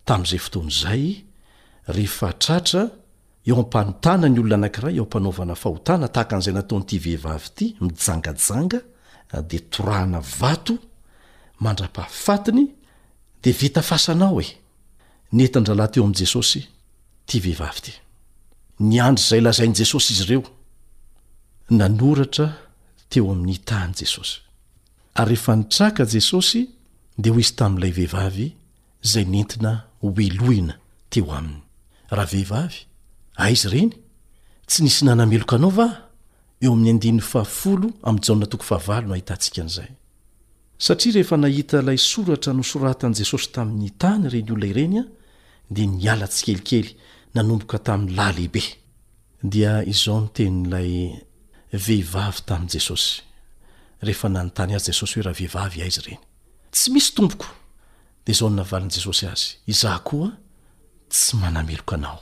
tazay 0.09 0.39
fotoanzaya 0.47 1.13
eoapanotananyolona 3.51 4.55
anakray 4.61 4.95
eoampanaovana 4.99 5.55
hotanataakan'zay 5.65 6.55
nataonytyvehivav 6.59 7.43
ty 7.57 7.65
mijangajanga 7.87 8.79
d 9.49 9.51
oaanavato 9.79 10.75
mandra-pafatiny 11.61 12.67
dviasana 13.43 14.31
e. 14.43 14.45
nenlahteoajesos 15.33 16.49
t 17.29 17.41
vehivavty 17.45 17.93
niandryzay 18.91 19.41
lazainy 19.47 19.75
jesosy 19.81 20.11
izire 20.15 20.39
nanoratra 21.81 22.47
teo 23.11 23.25
ami'ny 23.35 23.53
itany 23.59 23.93
jesosy 24.01 24.39
yrefa 25.21 25.53
nitraka 25.59 26.03
jesosy 26.15 26.61
dia 27.23 27.33
ho 27.35 27.39
izy 27.45 27.55
tami'ilay 27.61 27.93
vehivavy 27.99 28.47
zay 29.11 29.25
nentina 29.35 29.73
oelohina 30.07 30.75
teo 31.13 31.27
aminy 31.39 31.63
raha 32.15 32.27
vehivavy 32.33 32.77
a 33.43 33.51
izy 33.55 33.67
ireny 33.69 33.91
tsy 34.69 34.81
nisy 34.85 35.03
nanameloka 35.07 35.55
anao 35.57 35.71
va 35.71 36.03
eonzy 36.61 37.11
satria 40.79 41.15
rehefa 41.15 41.37
nahita 41.45 41.77
ilay 41.83 41.99
soratra 42.11 42.53
nosoratan' 42.61 43.15
jesosy 43.21 43.47
tamin'ny 43.55 43.91
tany 44.03 44.27
ireny 44.29 44.51
olona 44.53 44.67
ireny 44.73 44.97
a 45.01 45.05
di 45.77 45.83
niala 45.93 46.27
tsy 46.31 46.43
kelikely 46.47 46.91
nanomboka 47.35 47.79
tamin'ny 47.87 48.13
lahylehibe 48.19 48.63
izao 49.93 50.17
notenyilay 50.25 50.93
vehivavy 51.87 52.41
tamin' 52.49 52.71
jesosy 52.75 53.23
hentny 54.07 54.75
azy 54.79 54.87
jesosy 54.93 55.15
hoe 55.17 55.25
rahavehivavy 55.29 55.79
a 55.83 55.87
izy 55.91 56.01
reny 56.07 56.21
tsy 56.75 56.89
misy 56.95 57.11
tompoko 57.17 57.49
da 58.25 58.33
zao 58.39 58.49
nnavalini 58.53 58.95
jesosy 58.97 59.25
azy 59.35 59.47
izah 59.73 59.97
koa 60.09 60.29
tsy 61.13 61.33
manameloka 61.41 61.95
anao 61.97 62.21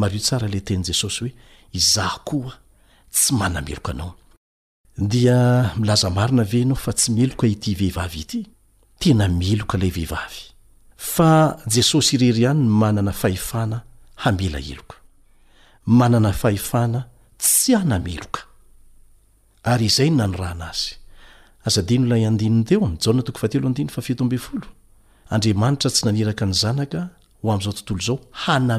mario 0.00 0.18
tsara 0.20 0.48
le 0.54 0.60
tenyi 0.66 0.84
jesosy 0.88 1.18
hoe 1.22 1.32
izaho 1.78 2.18
koa 2.28 2.52
tsy 3.14 3.30
manameloka 3.40 3.90
anao 3.94 4.12
dia 5.12 5.38
milaza 5.80 6.08
marina 6.16 6.44
ve 6.52 6.60
nao 6.64 6.78
fa 6.84 6.92
tsy 6.98 7.08
mieloka 7.16 7.44
ity 7.54 7.70
vehivavy 7.80 8.20
ity 8.24 8.40
tena 9.00 9.24
meloka 9.40 9.74
lay 9.78 9.90
vehivav 9.96 10.32
jesosy 11.76 12.12
irery 12.16 12.44
an 12.50 12.60
manana 12.80 13.12
fafana 13.20 13.78
hamla 14.22 14.60
elka 14.72 14.96
manana 16.00 16.30
fafana 16.42 17.00
tsy 17.42 17.70
anameloka 17.82 18.40
sy 19.94 20.08
nanirka 20.10 20.68
n 26.46 26.48
zanakaoaotohanaa 26.62 28.78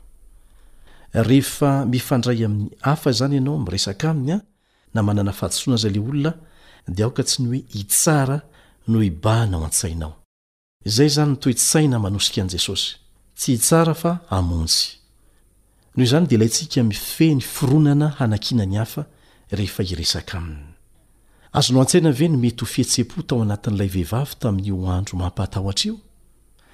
rehefa 1.13 1.85
mifandray 1.85 2.43
amin'ny 2.45 2.69
hafa 2.81 3.11
zany 3.11 3.35
ianao 3.35 3.59
miresaka 3.59 4.09
aminy 4.09 4.31
a 4.33 4.41
namanana 4.93 5.31
fahatosoana 5.31 5.77
zay 5.77 5.91
le 5.91 5.99
olona 5.99 6.33
di 6.87 7.03
aoka 7.03 7.23
tsy 7.23 7.43
ny 7.43 7.47
hoe 7.49 7.65
hitsara 7.73 8.41
no 8.87 9.03
ibanao 9.03 9.65
an-tsainao 9.65 10.13
izay 10.85 11.09
zany 11.09 11.29
notoesaina 11.29 11.99
manosika 11.99 12.41
an' 12.41 12.49
jesosy 12.49 12.95
tsy 13.35 13.51
hi 15.95 16.01
ho 16.01 16.05
zny 16.07 16.27
da 16.27 16.35
ilantsika 16.35 16.83
mifeyronana 16.83 18.07
hanakinany 18.09 18.77
h 18.79 19.03
eheresa 19.51 20.19
aiy 20.19 20.55
azono 21.51 21.81
antsaina 21.81 22.11
ve 22.11 22.27
ny 22.29 22.37
mety 22.37 22.63
ho 22.63 22.65
fihetse-o 22.65 23.21
tao 23.27 23.41
anatn'ilay 23.43 23.87
vehivavy 23.87 24.35
tamin'ny 24.39 24.71
o 24.71 24.87
andro 24.91 25.17
mampahatahotr 25.19 25.87
io 25.87 25.95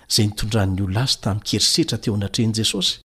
zay 0.10 0.28
nitondran'ny 0.28 0.82
oll 0.84 0.98
azy 0.98 1.18
tamkerisetra 1.22 1.98
teo 1.98 2.14
anatreny 2.16 2.54
jesosy 2.54 3.02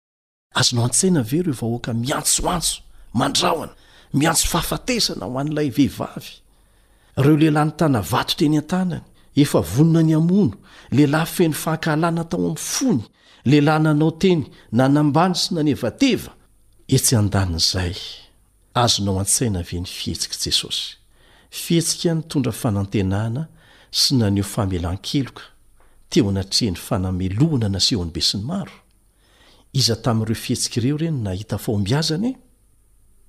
azonao 0.58 0.84
an-tsaina 0.88 1.20
ve 1.30 1.36
ireo 1.38 1.54
vahoaka 1.60 1.90
miantsoantso 2.02 2.76
mandrahoana 3.20 3.72
miantso 4.18 4.44
fahafatesana 4.52 5.24
ho 5.28 5.34
an'ilay 5.42 5.68
vehivavy 5.76 6.30
ireo 7.18 7.36
lehilahy 7.40 7.66
ny 7.68 7.74
tana 7.80 8.00
vato 8.12 8.34
teny 8.38 8.56
an-tanany 8.62 9.02
efa 9.42 9.58
vonina 9.72 10.00
ny 10.08 10.12
amono 10.18 10.54
lehilahy 10.96 11.28
feny 11.36 11.54
fahankahalana 11.62 12.22
tao 12.30 12.38
ami'ny 12.40 12.58
fony 12.76 13.02
lehilahy 13.50 13.80
nanao 13.86 14.10
teny 14.22 14.42
nanambany 14.78 15.34
sy 15.42 15.48
nanevateva 15.54 16.32
etsy 16.94 17.12
an-danin'izay 17.20 17.96
azonao 18.82 19.16
an-tsaina 19.22 19.60
ve 19.68 19.76
ny 19.82 19.88
fihetsikai 19.98 20.40
jesosy 20.44 20.82
fihetsika 21.62 22.10
ny 22.16 22.22
tondra 22.30 22.52
fanantenana 22.62 23.42
sy 24.00 24.10
naneho 24.20 24.46
famelan-keloka 24.54 25.44
teo 26.10 26.24
anatrehan'ny 26.32 26.78
fanamelohana 26.86 27.68
naseho 27.74 28.00
any 28.04 28.10
be 28.14 28.22
syny 28.30 28.44
maro 28.52 28.76
iza 29.78 29.94
tamin'ireo 30.04 30.40
fihetsika 30.44 30.78
ireo 30.80 30.96
reny 31.02 31.18
nahita 31.26 31.56
faombiazana 31.64 32.28
e 32.30 32.36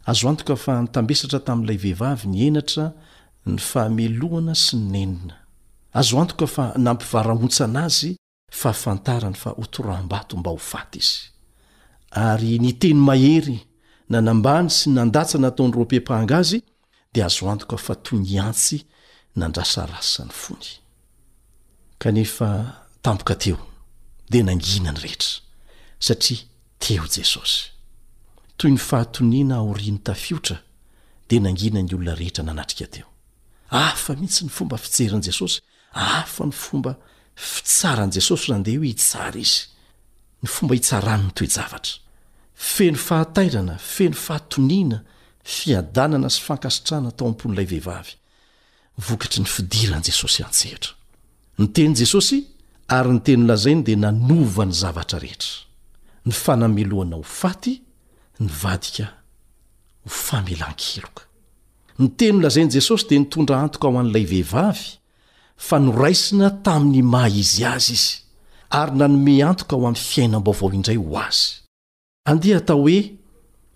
azo 0.10 0.26
antoka 0.32 0.56
fa 0.64 0.74
nytambesatra 0.84 1.40
tamin'ilay 1.48 1.78
vehivavy 1.84 2.26
ny 2.34 2.40
enatra 2.48 2.86
ny 3.52 3.58
fahamelohana 3.70 4.54
sy 4.64 4.76
ny 4.82 4.88
nenina 4.94 5.36
azo 6.00 6.16
antoka 6.24 6.48
fa 6.56 6.66
nampivarahontsana 6.86 7.80
azy 7.90 8.12
fa 8.60 8.72
fantarany 8.84 9.36
fa 9.42 9.50
hotoram-bato 9.60 10.34
mba 10.40 10.50
ho 10.54 10.60
vata 10.72 10.96
izy 11.04 11.20
ary 12.28 12.52
nyteny 12.66 13.00
mahery 13.08 13.58
nanambany 14.12 14.70
sy 14.78 14.86
nandatsa 14.98 15.38
nataony 15.44 15.74
ro-pipahanga 15.78 16.36
azy 16.42 16.60
dia 17.14 17.26
azo 17.30 17.44
antoka 17.54 17.78
fa 17.86 17.94
toy 18.06 18.20
ny 18.26 18.34
antsy 18.48 18.78
nandrasa 19.40 19.82
rasany 19.94 20.32
fony 20.44 20.68
kaefa 22.02 22.50
tampoka 23.06 23.36
teo 23.44 23.58
dia 24.32 24.44
nanginany 24.48 25.02
rehetra 25.06 25.47
satria 26.00 26.46
teo 26.80 27.04
jesosy 27.10 27.72
toy 28.58 28.72
ny 28.74 28.78
fahatoniana 28.78 29.58
aoriany 29.62 29.98
tafiotra 30.06 30.58
dea 31.30 31.40
nangina 31.42 31.82
ny 31.82 31.94
olona 31.96 32.14
rehetra 32.16 32.44
nanatrika 32.46 32.88
teo 32.96 33.08
afa 33.72 34.16
mihitsy 34.16 34.44
ny 34.46 34.50
fomba 34.54 34.78
fijerin' 34.78 35.26
jesosy 35.26 35.62
afa 35.94 36.46
ny 36.46 36.52
fomba 36.54 36.94
fitsaran' 37.36 38.14
jesosy 38.14 38.52
nandeha 38.52 38.78
hoe 38.80 38.88
hitsara 38.92 39.40
izy 39.42 39.60
ny 40.44 40.48
fomba 40.56 40.76
hitsarany 40.78 41.24
ny 41.28 41.32
toejavatra 41.34 42.00
feny 42.56 42.98
fahatairana 43.08 43.78
feno 43.78 44.16
fahatoniana 44.26 45.02
fiadanana 45.44 46.30
sy 46.30 46.42
fankasitrana 46.46 47.12
tao 47.12 47.28
am-pon'ilay 47.30 47.66
vehivavy 47.74 48.16
vokatry 49.08 49.42
ny 49.44 49.50
fidiran' 49.50 50.06
jesosy 50.06 50.44
antsehitra 50.46 50.94
ny 51.58 51.68
teny 51.74 51.94
jesosy 51.98 52.44
ary 52.88 53.18
ny 53.18 53.22
teny 53.22 53.48
lazainy 53.50 53.84
de 53.84 53.96
nanova 53.98 54.66
ny 54.66 54.74
zavatra 54.74 55.20
rehetra 55.26 55.67
ny 56.28 56.34
fanameloana 56.36 57.16
ho 57.18 57.24
faty 57.24 57.74
nyvadika 58.44 59.06
hofamelan-kiloka 60.06 61.24
ny 62.00 62.08
teno 62.20 62.42
lazain'i 62.44 62.72
jesosy 62.76 63.08
dia 63.10 63.20
nitondra 63.24 63.56
antoka 63.64 63.88
ho 63.90 63.96
an'ilay 64.02 64.26
vehivavy 64.34 64.88
fa 65.68 65.78
noraisina 65.86 66.50
tamin'ny 66.66 67.02
maha 67.14 67.30
izy 67.44 67.64
azy 67.74 67.92
izy 68.00 68.16
ary 68.80 68.98
nanome 69.00 69.36
antoka 69.50 69.74
ho 69.76 69.84
amin'ny 69.88 70.06
fiainambaovao 70.14 70.70
indray 70.78 71.00
ho 71.02 71.16
azy 71.28 71.46
andeha 72.32 72.60
atao 72.62 72.82
hoe 72.86 73.00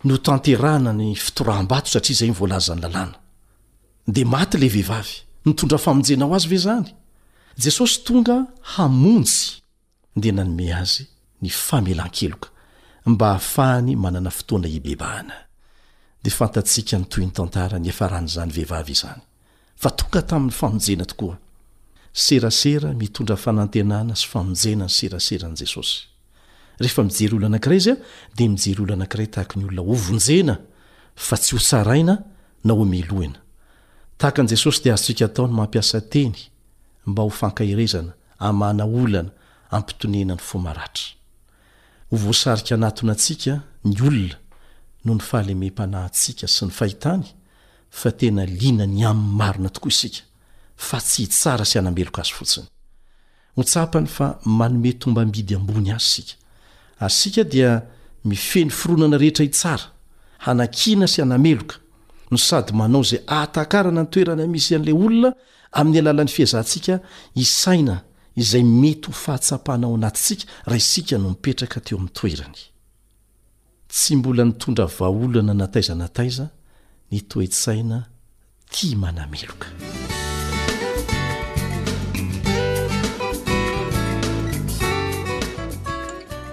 notanterahna 0.10 0.92
ny 1.02 1.10
fitoram-bato 1.26 1.90
satria 1.94 2.16
izay 2.16 2.30
nyvoalazany 2.32 2.82
lalàna 2.86 3.18
dia 4.16 4.28
maty 4.36 4.56
ilay 4.58 4.72
vehivavy 4.76 5.16
nitondra 5.48 5.78
famonjenaho 5.86 6.34
azy 6.38 6.48
ve 6.54 6.60
zany 6.68 6.90
jesosy 7.64 7.98
tonga 8.06 8.38
hamonjy 8.74 9.38
dia 10.22 10.34
nanome 10.38 10.68
azy 10.84 11.11
ny 11.42 11.50
famelan-keloka 11.50 12.50
mba 13.06 13.28
hahafahany 13.30 13.96
manana 14.04 14.32
fotoana 14.38 14.68
ibebaana 14.78 15.34
e 16.24 16.30
fantatsika 16.38 16.96
nytoy 17.02 17.26
nytantaa 17.28 17.78
ny 17.84 17.88
efa 17.94 18.06
rahanyzany 18.12 18.52
vehivavy 18.58 18.94
zany 19.02 19.22
ongatam'y 19.88 20.52
famojena 20.60 21.06
tooa 21.12 21.36
eraera 22.36 22.90
mitonda 23.02 23.36
anatenana 23.52 24.14
sy 24.22 24.28
amonjena 24.40 24.86
ny 24.86 24.90
seraseranesosyiey 24.98 27.32
olo 27.36 27.46
aaa 27.48 27.56
miey 27.56 27.88
olo 28.84 28.94
anaataay 28.96 29.48
olona 29.64 29.82
oasa 34.66 34.92
ataoy 35.28 35.50
ampiaaeny 35.64 36.40
mb 37.12 37.18
hofankaiezana 37.28 38.14
amana 38.50 38.84
olana 39.00 39.32
ampitonena 39.78 40.34
ny 40.38 40.42
fomaratra 40.50 41.08
ho 42.12 42.18
voasarika 42.18 42.76
anatona 42.76 43.12
atsika 43.14 43.62
ny 43.86 43.96
olona 44.04 44.36
no 45.08 45.14
ny 45.16 45.24
fahalemem-panahyntsika 45.26 46.48
sy 46.52 46.68
ny 46.68 46.74
fahitany 46.76 47.24
fa 47.90 48.12
tena 48.12 48.44
lina 48.46 48.86
ny 48.86 49.06
ami'ny 49.12 49.38
marona 49.40 49.70
tokoa 49.72 49.92
isika 49.94 50.22
fa 50.76 51.00
tsy 51.00 51.24
hitsara 51.24 51.66
sy 51.66 51.80
anameloka 51.80 52.22
azy 52.22 52.34
fotsiny 52.38 52.68
ho 53.56 53.64
tsapany 53.64 54.08
fa 54.16 54.28
manome 54.46 54.92
tomba 55.00 55.26
mbidy 55.26 55.56
ambony 55.56 55.92
azy 55.96 56.08
isika 56.20 56.36
asika 57.08 57.44
dia 57.44 57.72
mifeny 58.26 58.70
foronana 58.70 59.18
rehetra 59.18 59.46
itsara 59.46 59.86
hanakina 60.46 61.08
sy 61.08 61.22
anameloka 61.24 61.76
ny 62.32 62.38
sady 62.38 62.72
manao 62.76 63.04
zay 63.04 63.22
atakarana 63.42 64.04
nytoerana 64.04 64.48
misy 64.48 64.74
ian'lay 64.74 64.94
olona 64.94 65.32
amin'ny 65.80 66.00
alalan'ny 66.00 66.32
fihazahntsika 66.36 67.00
isaina 67.36 68.02
izay 68.36 68.64
mety 68.64 69.08
ho 69.08 69.14
fahatsapahna 69.14 69.88
ao 69.88 69.96
anatisika 69.96 70.46
raha 70.66 70.78
isika 70.78 71.18
no 71.18 71.30
mipetraka 71.30 71.80
teo 71.82 71.98
amin'ny 71.98 72.14
toerany 72.14 72.58
tsy 73.90 74.16
mbola 74.16 74.44
nitondra 74.46 74.86
vaolna 74.98 75.54
nataizanataiza 75.54 76.46
ny 77.12 77.20
toetsaina 77.30 77.98
tia 78.72 78.98
manameloka 78.98 79.68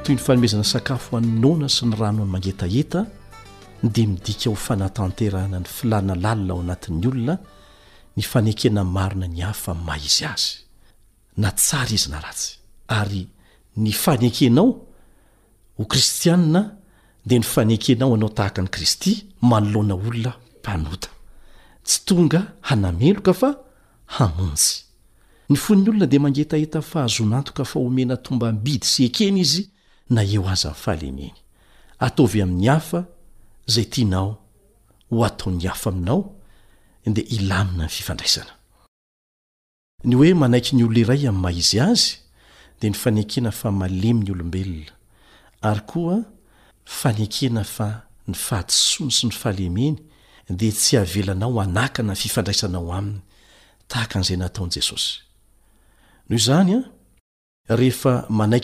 toy 0.02 0.14
ny 0.14 0.20
fanomezana 0.24 0.64
sakafo 0.72 1.16
haninona 1.16 1.68
sy 1.68 1.82
ny 1.86 1.96
rano 1.96 2.22
any 2.22 2.30
mangetaheta 2.32 3.06
dia 3.82 4.06
midika 4.06 4.50
ho 4.50 4.54
fanatanterahana 4.56 5.58
ny 5.60 5.66
filana 5.76 6.14
lalina 6.14 6.52
ao 6.54 6.60
anatin'ny 6.60 7.06
olona 7.06 7.34
ny 8.16 8.22
fanekena 8.22 8.84
marina 8.84 9.26
ny 9.28 9.40
hafa 9.40 9.72
n'y 9.74 9.84
maizy 9.86 10.24
azy 10.24 10.67
na 11.38 11.50
tsara 11.56 11.90
izy 11.96 12.08
na 12.10 12.18
ratsy 12.26 12.50
ary 12.88 13.28
ny 13.76 13.92
fanekenao 13.92 14.68
o 15.80 15.84
kristianina 15.90 16.62
de 17.26 17.36
ny 17.38 17.44
fanekenao 17.54 18.10
anao 18.14 18.28
tahaka 18.36 18.60
ny 18.62 18.68
kristy 18.74 19.12
manoloana 19.50 19.94
olona 19.94 20.32
mpanota 20.60 21.08
tsy 21.86 21.98
tonga 22.06 22.40
hanameloka 22.68 23.32
fa 23.40 23.50
n 24.50 24.56
ny 25.50 25.56
fon 25.62 25.78
nyolona 25.82 26.06
de 26.12 26.18
mangetata 26.18 26.82
fahazonaoka 26.90 27.64
fa 27.70 27.76
omenatomba 27.86 28.46
mbidy 28.52 28.86
sy 28.92 29.00
ekeny 29.08 29.38
izy 29.46 29.62
na 30.14 30.20
eo 30.32 30.42
azany 30.52 30.74
fahaleneny 30.82 31.38
ataovy 32.04 32.42
amin'ny 32.42 32.66
hafa 32.74 33.00
zay 33.72 33.84
tianao 33.92 34.30
ho 35.10 35.24
ataony 35.24 35.66
hafa 35.70 35.90
aminao 35.90 36.34
de 37.16 37.22
ilamina 37.36 37.84
ny 37.84 37.88
fifandraisana 37.88 38.57
ny 40.06 40.14
hoe 40.14 40.34
manaiky 40.38 40.76
ny 40.76 40.84
olona 40.84 40.98
iray 41.02 41.26
ami'y 41.28 41.42
mahizy 41.42 41.78
azy 41.82 42.02
dia 42.80 42.90
ny 42.90 42.94
fanekena 42.96 43.50
fa 43.50 43.70
malemi 43.74 44.22
ny 44.24 44.30
olombelona 44.32 44.92
ary 45.66 45.80
koa 45.90 46.18
fanekena 46.98 47.64
fa 47.66 47.88
ny 48.30 48.34
fahadisony 48.38 49.10
sy 49.12 49.26
ny 49.26 49.34
fahalemeny 49.34 49.96
di 50.48 50.68
tsy 50.72 50.96
avelanao 51.00 51.58
anakana 51.60 52.12
y 52.14 52.20
fifandraisanao 52.20 52.92
aminy 52.94 53.20
tahaka 53.90 54.18
an'izay 54.20 54.38
nataon'i 54.38 54.72
jesosy 54.78 55.18
hoa 56.30 56.58
ny 56.68 56.78
olona 57.68 58.60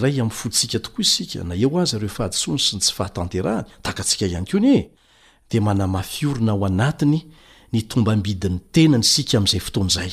iray 0.00 0.20
am'yfotsika 0.24 0.80
tooa 0.80 1.00
isika 1.04 1.44
na 1.44 1.54
eo 1.54 1.76
az 1.82 1.92
reo 2.00 2.08
fahasony 2.08 2.58
sy 2.64 2.76
ny 2.80 2.80
tsy 2.80 2.94
fahatanterahany 2.96 3.66
tahaaatsika 3.84 4.24
iany 4.26 4.46
kon 4.48 4.64
d 4.64 5.60
mnamafiorina 5.60 6.52
ao 6.56 6.64
anatiny 6.64 7.28
ny 7.76 7.82
tombambidiny 7.84 8.56
tena 8.72 8.96
ny 8.98 9.04
isikaam'zay 9.04 9.60
fotnzay 9.60 10.12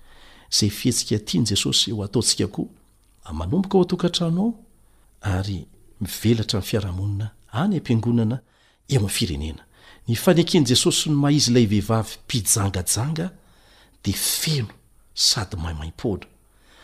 zay 0.51 0.69
fihetsika 0.69 1.19
tia 1.19 1.39
ny 1.41 1.45
jesosy 1.49 1.89
eo 1.91 2.03
ataontsika 2.03 2.47
koa 2.47 2.65
ah, 3.23 3.33
manomboka 3.33 3.77
ao 3.77 3.81
atokantrano 3.81 4.41
ao 4.43 4.53
ary 5.39 5.65
mivelatra 6.01 6.57
amin'ny 6.59 6.69
fiarahamonina 6.69 7.27
any 7.61 7.75
ampiangonana 7.77 8.37
eo 8.89 8.99
amn' 8.99 9.09
firenena 9.17 9.63
ny 10.07 10.15
faneeken'i 10.15 10.65
jesosy 10.67 11.09
ny 11.09 11.15
maizy 11.15 11.51
ilay 11.51 11.65
vehivavy 11.65 12.11
mpijangajanga 12.25 13.29
de 14.03 14.11
feno 14.13 14.67
sady 15.13 15.55
maimaipola 15.55 16.25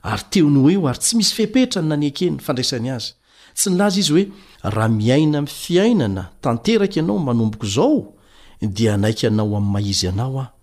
ary 0.03 0.23
teo 0.29 0.49
ny 0.49 0.59
ho 0.59 0.69
io 0.71 0.87
ary 0.87 0.99
tsy 0.99 1.15
misy 1.17 1.33
fehpetra 1.35 1.81
ny 1.81 1.87
nany 1.87 2.07
akeny 2.07 2.31
ny 2.35 2.39
fandraisany 2.43 2.89
azy 2.91 3.13
tsy 3.55 3.69
ny 3.69 3.75
lazy 3.77 3.99
izy 3.99 4.11
hoe 4.11 4.25
raha 4.63 4.89
miaina 4.89 5.41
mi 5.41 5.47
fiainana 5.47 6.29
tanteraka 6.41 6.95
ianao 6.99 7.19
n 7.19 7.23
manomboko 7.23 7.65
izao 7.65 8.13
dia 8.61 8.93
anaiky 8.93 9.27
anao 9.27 9.57
ami'ny 9.57 9.71
maizy 9.71 10.07
anaoa 10.07 10.41
ah, 10.43 10.56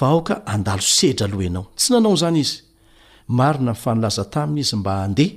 aaoka 0.00 0.34
andalosedra 0.52 1.24
aloha 1.26 1.42
ianao 1.46 1.66
tsy 1.78 1.88
nanao 1.92 2.16
zany 2.22 2.38
izy 2.44 2.58
marina 3.38 3.72
nyfanalaza 3.72 4.24
taminy 4.32 4.60
izy 4.64 4.76
mba 4.80 4.92
andeha 5.04 5.30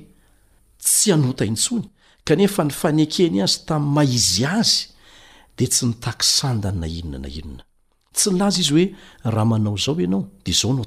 tsy 0.83 1.07
anotaintsony 1.13 1.85
kanefa 2.27 2.61
ny 2.67 2.71
fanekeny 2.81 3.37
azy 3.45 3.59
tami'y 3.67 3.91
maizy 3.95 4.45
azy 4.57 4.83
de 5.57 5.65
tsy 5.71 5.83
nitaandany 5.89 6.77
na 6.81 6.87
inonnannlazaizy 7.39 8.73
oe 8.79 8.85
ahaanao 9.27 9.75
zao 9.83 9.93
ianao 10.01 10.27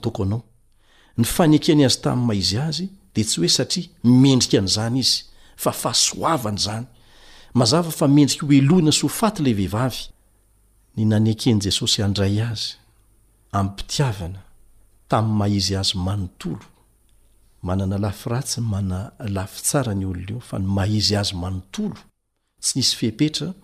donooany 0.03 1.25
fankeny 1.37 1.83
azy 1.89 1.99
tamiymaizy 2.05 2.59
azy 2.69 2.85
de 3.15 3.21
sy 3.31 3.37
hoe 3.41 3.49
satria 3.57 3.89
mendrikaan'zany 4.23 4.97
izy 5.05 5.19
fa 5.63 5.71
fahasoavan'zany 5.81 6.85
mazavafa 7.59 8.07
mendrika 8.17 8.47
elohina 8.59 8.93
s 8.93 9.05
aleehi 9.23 9.71
ami'y 13.53 13.69
mpitiavana 13.71 14.41
tami'ny 15.09 15.37
mahizy 15.41 15.77
azy 15.79 15.97
manontolo 15.99 16.65
manana 17.63 17.99
lafiratsy 17.99 18.61
ny 18.61 18.67
manana 18.69 19.11
lafy 19.19 19.63
tsara 19.63 19.95
ny 19.95 20.05
olona 20.07 20.31
eo 20.33 20.41
fa 20.41 20.59
ny 20.59 20.67
mahizy 20.67 21.17
azy 21.17 21.35
manontolo 21.35 21.97
tsy 22.61 22.73
nisy 22.79 22.97
fehpetra 22.97 23.55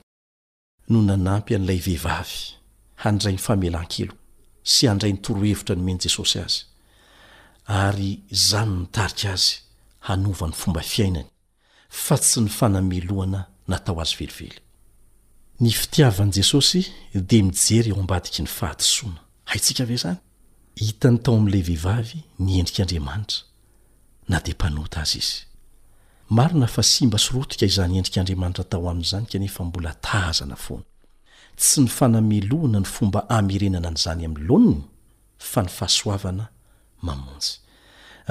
no 0.88 1.02
nanampy 1.02 1.54
an'ilay 1.54 1.78
vehivavy 1.86 2.38
handray 3.04 3.34
'ny 3.34 3.38
famelan-kelo 3.46 4.12
sy 4.72 4.88
handray 4.88 5.12
nytorohevitra 5.12 5.76
no 5.76 5.82
meny 5.84 5.98
jesosy 6.00 6.38
azy 6.40 6.60
ary 7.66 8.10
zany 8.48 8.70
mitarika 8.80 9.32
azy 9.36 9.58
hanovany 10.08 10.52
fomba 10.60 10.80
fiainany 10.80 11.28
fa 11.90 12.16
tsy 12.18 12.40
ny 12.40 12.48
fanamelohana 12.48 13.46
natao 13.68 14.00
azy 14.00 14.16
velively 14.16 14.64
hai 19.46 19.56
ntsika 19.60 19.84
ve 19.88 19.96
zany 20.02 20.16
hitany 20.84 21.18
tao 21.24 21.34
ami'la 21.40 21.60
vehivavy 21.68 22.20
ny 22.44 22.52
endrik'andriamanitra 22.60 23.40
na 24.30 24.38
de 24.44 24.52
mpanota 24.52 25.00
azy 25.02 25.18
izy 25.18 25.36
marina 26.36 26.66
fa 26.74 26.82
simba 26.82 27.18
sorotika 27.18 27.66
izany 27.70 27.92
endrik'andriamanitra 27.98 28.64
tao 28.72 28.88
amin'izany 28.90 29.26
kanefa 29.32 29.64
mbola 29.68 29.92
taazana 30.06 30.56
foana 30.64 30.84
tsy 31.60 31.80
ny 31.80 31.88
fanameloana 31.96 32.78
ny 32.82 32.88
fomba 32.94 33.20
amerenana 33.38 33.90
n'izany 33.92 34.22
amin'ny 34.26 34.46
loaniny 34.48 34.82
fa 35.50 35.60
ny 35.64 35.70
fahasoavana 35.78 36.46
mamonjy 37.06 37.50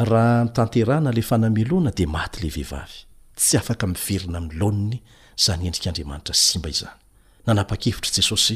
raha 0.09 0.43
nytanterana 0.45 1.09
la 1.17 1.21
fanamelohana 1.29 1.91
de 1.97 2.05
maty 2.15 2.37
la 2.43 2.49
vehivavy 2.55 2.97
tsy 3.39 3.57
afaka 3.57 3.85
miverina 3.87 4.37
amin'ny 4.37 4.57
loaniny 4.61 4.97
za 5.45 5.53
ny 5.57 5.63
endrik'andriamanitra 5.69 6.33
simba 6.35 6.69
izany 6.73 6.97
nanapa-kevitr' 7.47 8.13
jesosy 8.17 8.55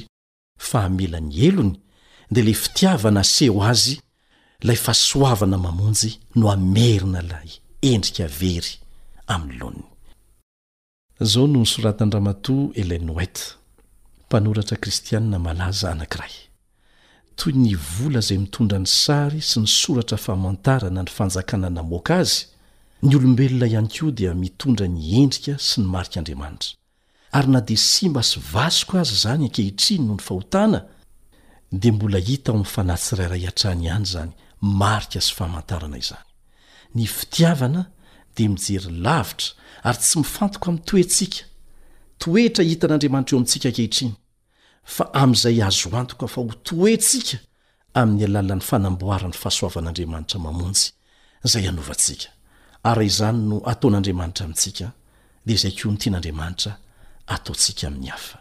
fahamelany 0.69 1.31
elony 1.47 1.77
de 2.31 2.41
le 2.41 2.53
fitiavana 2.53 3.23
seho 3.23 3.63
azy 3.71 3.95
lay 4.63 4.75
fasoavana 4.85 5.57
mamonjy 5.65 6.11
no 6.39 6.45
amerina 6.51 7.21
lay 7.31 7.49
endrika 7.81 8.27
very 8.27 8.71
amylonny 9.27 9.83
zao 11.21 11.47
no 11.47 11.65
soratandramato 11.65 12.71
elaeineoet 12.73 13.37
mpanoratra 14.25 14.77
kristianina 14.77 15.39
malaza 15.39 15.91
anankiray 15.91 16.31
toy 17.35 17.53
ny 17.53 17.75
vola 17.75 18.19
zay 18.19 18.37
mitondra 18.37 18.77
ny 18.79 18.85
sary 18.87 19.41
sy 19.41 19.59
ny 19.59 19.67
soratra 19.67 20.17
fahamantarana 20.17 21.01
ny 21.03 21.09
fanjakana 21.17 21.69
namoaka 21.69 22.13
azy 22.23 22.39
ny 23.03 23.15
olombelona 23.15 23.65
ihany 23.67 23.87
koa 23.95 24.11
dia 24.11 24.33
mitondra 24.33 24.87
ny 24.95 25.01
endrika 25.21 25.53
sy 25.67 25.75
ny 25.81 25.87
marik'andriamanitra 25.93 26.69
ary 27.37 27.47
na 27.47 27.61
di 27.61 27.77
sy 27.77 28.09
mba 28.09 28.23
sy 28.23 28.39
vasoko 28.53 28.99
azy 29.01 29.15
zany 29.23 29.43
ankehitriny 29.47 30.01
noho 30.05 30.15
ny 30.19 30.23
fahotana 30.27 30.79
de 31.71 31.91
mbola 31.91 32.17
hita 32.19 32.51
ao 32.51 32.57
mn'fanatsirairay 32.57 33.45
hatrany 33.45 33.85
ihany 33.85 34.05
zany 34.05 34.31
marika 34.61 35.19
sy 35.21 35.33
fahamantarana 35.35 35.97
izany 35.97 36.21
ny 36.95 37.05
fitiavana 37.07 37.81
de 38.35 38.47
mijery 38.49 38.91
lavitra 39.03 39.47
ary 39.83 39.97
tsy 39.97 40.17
mifantoko 40.17 40.67
ami'nytoentsika 40.69 41.39
toetra 42.21 42.63
hitan'andriamanitra 42.71 43.33
eo 43.33 43.37
amintsika 43.39 43.67
ankehitriny 43.69 44.13
fa 44.95 45.03
amin'izay 45.21 45.59
azo 45.67 45.91
antoka 45.99 46.27
fa 46.33 46.39
ho 46.41 46.53
toentsika 46.63 47.37
amin'ny 48.01 48.23
alalan'ny 48.29 48.61
fanamboara 48.69 49.27
ny 49.27 49.33
fahasoavan'andriamanitra 49.43 50.37
mamonjy 50.45 50.85
zay 51.51 51.67
anovantsika 51.69 52.27
ary 52.83 53.05
izany 53.11 53.37
no 53.49 53.57
ataon'andriamanitra 53.71 54.43
amintsika 54.47 54.87
dea 55.45 55.55
izay 55.59 55.71
ko 55.75 55.89
nytian'andriamanitra 55.91 56.71
ataontsika 57.27 57.83
amin'ny 57.87 58.07
hafa 58.07 58.39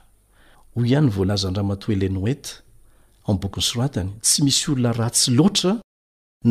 a'bokyny 3.29 3.63
soratany 3.69 4.11
tsy 4.25 4.43
misy 4.45 4.71
olona 4.73 4.93
ratsy 4.93 5.31
loatra 5.39 5.73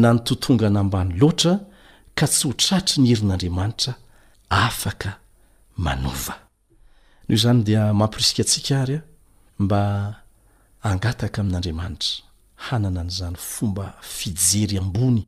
na 0.02 0.10
nytotongana 0.14 0.80
ambany 0.84 1.12
loatra 1.22 1.54
ka 2.18 2.26
tsy 2.28 2.44
ho 2.48 2.54
tratry 2.64 3.02
ny 3.02 3.08
herin'andriamanitra 3.12 3.94
afaka 4.50 5.12
manova 5.86 6.36
noho 7.30 7.38
zany 7.44 7.62
dia 7.68 7.84
mampirisikaantsika 8.00 8.74
ary 8.84 8.96
a 9.00 9.04
mba 9.64 9.82
angataka 10.90 11.38
amin'andriamanitra 11.44 12.14
hanana 12.66 13.02
an' 13.06 13.12
zany 13.20 13.38
fomba 13.54 13.86
fijery 14.18 14.76
ambony 14.84 15.22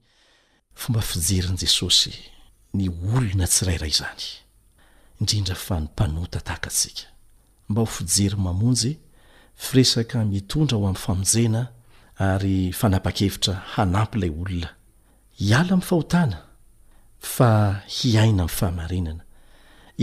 fomba 0.81 1.01
fijerin' 1.09 1.59
jesosy 1.63 2.13
ny 2.77 2.85
olona 3.15 3.45
tsirairay 3.47 3.93
zany 4.01 4.23
indrindra 5.19 5.55
fa 5.65 5.75
ny 5.79 5.83
mpanota 5.89 6.39
tahakatsika 6.47 7.03
mba 7.69 7.79
ho 7.83 7.87
fijery 7.97 8.37
mamonjy 8.45 8.91
fi 9.59 9.73
resaka 9.81 10.19
mitondra 10.31 10.77
ho 10.77 10.85
amin'ny 10.85 11.01
famonjena 11.03 11.61
ary 12.29 12.57
fanapa-kevitra 12.79 13.53
hanampyilay 13.73 14.29
olona 14.41 14.69
hiala 15.41 15.73
amin'ny 15.75 15.87
fahotana 15.89 16.37
fa 17.35 17.49
hiaina 17.95 18.43
ami'ny 18.43 18.49
fahamarinana 18.59 19.23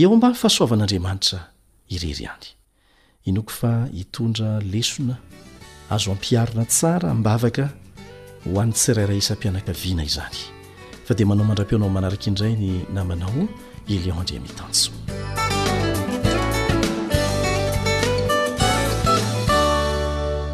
eo 0.01 0.11
mban'fahasoavan'andriamanitra 0.19 1.39
ireriany 1.95 2.45
inoko 3.29 3.51
fa 3.59 3.71
hitondra 3.97 4.49
lesona 4.73 5.15
azo 5.95 6.09
ampiarina 6.15 6.65
tsara 6.73 7.09
mbavaka 7.19 7.65
ho 8.43 8.59
anytsirairay 8.63 9.19
isam-pianakaviana 9.23 10.03
izany 10.11 10.37
fa 11.05 11.11
dia 11.15 11.25
manao 11.29 11.45
mandra-pionao 11.49 11.89
manaraka 11.97 12.27
indray 12.29 12.53
ny 12.61 12.69
namanao 12.97 13.47
ileondrea 13.95 14.41
mitanjo 14.45 14.91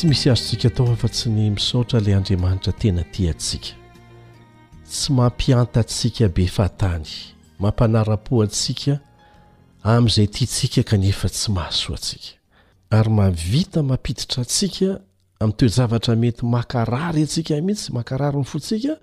ts 0.00 0.06
misy 0.08 0.30
azontsika 0.30 0.70
tao 0.72 0.94
fa 0.96 1.08
tsy 1.12 1.28
ny 1.30 1.50
misaotra 1.52 1.98
lay 2.00 2.14
andriamanitra 2.16 2.72
tena 2.72 3.02
ti 3.12 3.26
atsika 3.28 3.74
tsy 4.88 5.12
mampiantasika 5.12 6.28
be 6.36 6.46
fahatany 6.48 7.06
mampanara-po 7.60 8.40
atsika 8.44 8.96
am'izay 9.82 10.26
tisika 10.34 10.82
kanefa 10.90 11.28
tsy 11.28 11.52
mahaso 11.52 11.92
atsika 11.98 12.32
ary 12.96 13.10
mavita 13.18 13.82
mampititra 13.82 14.40
atsika 14.46 14.90
ami'y 15.40 15.56
toe 15.58 15.68
zavatra 15.68 16.14
mety 16.16 16.46
makarary 16.46 17.22
atsikamihitsy 17.28 17.92
makarary 17.92 18.38
ny 18.40 18.44
fosika 18.44 18.94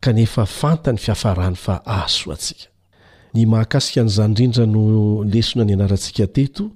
kaefa 0.00 0.46
fantanyfiafaany 0.46 1.56
fa 1.56 1.82
ao 1.86 2.06
asia 2.32 2.66
ny 3.34 3.44
ahakasika 3.54 4.02
n'izany 4.04 4.34
drindra 4.34 4.66
no 4.66 5.22
lesona 5.24 5.64
ny 5.64 5.72
anarantsika 5.76 6.26
teto 6.26 6.70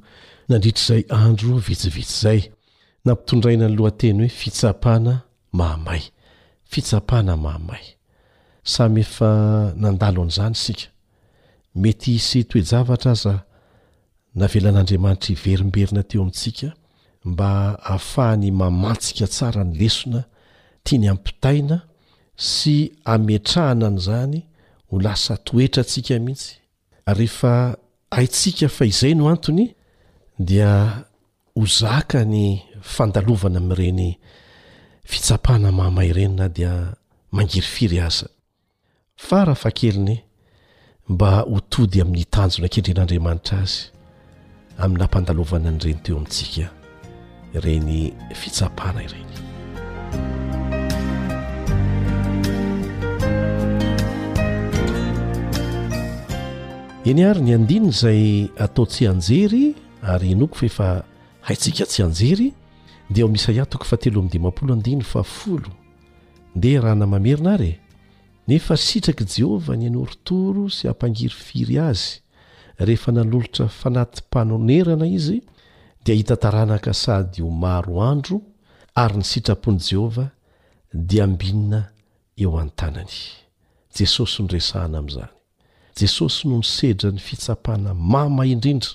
nandritra 0.49 0.85
zay 0.87 1.05
andro 1.09 1.57
vitsivitsy 1.57 2.21
zay 2.21 2.54
nampitondraina 3.05 3.69
ny 3.69 3.77
lohateny 3.77 4.25
hoe 4.25 4.29
fitsapana 4.41 5.15
mahamay 5.53 6.01
fitsapaana 6.71 7.37
mahamay 7.37 7.83
samy 8.63 9.01
efa 9.01 9.31
nandalo 9.81 10.23
an'izany 10.25 10.55
sika 10.55 10.87
mety 11.75 12.15
isy 12.15 12.45
toejavatra 12.49 13.13
aza 13.17 13.35
navelan'andriamanitra 14.35 15.31
iverimberina 15.33 16.03
teo 16.03 16.21
amintsika 16.23 16.73
mba 17.25 17.79
ahafahany 17.85 18.51
mamatsika 18.51 19.27
tsara 19.27 19.65
ny 19.65 19.75
lesona 19.79 20.25
tiany 20.85 21.09
ampitaina 21.09 21.77
sy 22.37 22.93
ametrahana 23.05 23.91
n' 23.91 23.99
izany 23.99 24.43
ho 24.89 25.01
lasa 25.01 25.37
toetra 25.37 25.83
antsika 25.83 26.19
mihitsy 26.19 26.55
re 27.07 27.25
efa 27.25 27.77
aitsika 28.11 28.69
fa 28.69 28.85
izay 28.87 29.15
no 29.15 29.29
antony 29.29 29.75
dia 30.39 30.71
hozaka 31.55 32.25
ny 32.25 32.63
fandalovana 32.85 33.59
amiireny 33.59 34.19
fitsapahna 35.05 35.73
mama 35.73 36.05
ireny 36.05 36.37
na 36.37 36.49
dia 36.49 36.93
mangiry 37.33 37.67
firy 37.67 38.01
aza 38.01 38.29
fara 39.17 39.55
fa 39.55 39.71
keliny 39.71 40.19
mba 41.09 41.31
hotody 41.53 41.99
amin'ny 42.05 42.25
tanjona 42.35 42.67
akendren'andriamanitra 42.69 43.57
azy 43.65 43.79
aminnampandalovana 44.83 45.69
anyireny 45.73 45.99
teo 46.05 46.17
amintsika 46.17 46.67
ireny 47.57 47.89
fitsapana 48.41 49.01
ireny 49.03 49.33
eny 57.11 57.25
ary 57.31 57.41
ny 57.49 57.53
andinna 57.59 57.91
zay 57.91 58.49
atao 58.59 58.87
tsy 58.87 59.09
anjery 59.09 59.75
ary 60.03 60.35
noko 60.35 60.57
fa 60.57 60.67
efa 60.67 60.89
haitsika 61.41 61.85
tsy 61.87 62.03
anjery 62.03 62.53
dia 63.11 63.25
omisaiah 63.25 63.67
toko 63.69 63.85
fa 63.85 63.97
telo 63.97 64.21
amin'ny 64.21 64.33
dimapolo 64.33 64.73
andiny 64.75 65.03
fa 65.05 65.23
folo 65.23 65.71
dia 66.55 66.81
rahanamamerina 66.81 67.53
ary 67.55 67.69
e 67.75 67.79
nefa 68.49 68.77
sitrakai 68.77 69.27
jehova 69.27 69.77
ny 69.77 69.87
anoritoro 69.91 70.67
sy 70.73 70.89
hampangiry 70.89 71.35
firy 71.37 71.79
azy 71.85 72.21
rehefa 72.79 73.13
nalolotra 73.13 73.67
fanatympanonerana 73.69 75.07
izy 75.09 75.43
dia 76.05 76.15
hita 76.17 76.37
taranaka 76.37 76.93
sady 76.95 77.43
ho 77.43 77.51
maro 77.51 78.01
andro 78.03 78.41
ary 78.95 79.17
ny 79.21 79.25
sitrapon' 79.25 79.83
jehova 79.89 80.31
dia 80.95 81.25
ambinina 81.25 81.85
eo 82.37 82.57
any-tanany 82.61 83.19
jesosy 83.97 84.43
nyresahana 84.43 84.99
amin'izany 84.99 85.33
jesosy 85.97 86.49
no 86.49 86.57
nisedra 86.59 87.11
ny 87.11 87.19
fitsapana 87.21 87.95
mama 87.95 88.47
indrindra 88.47 88.91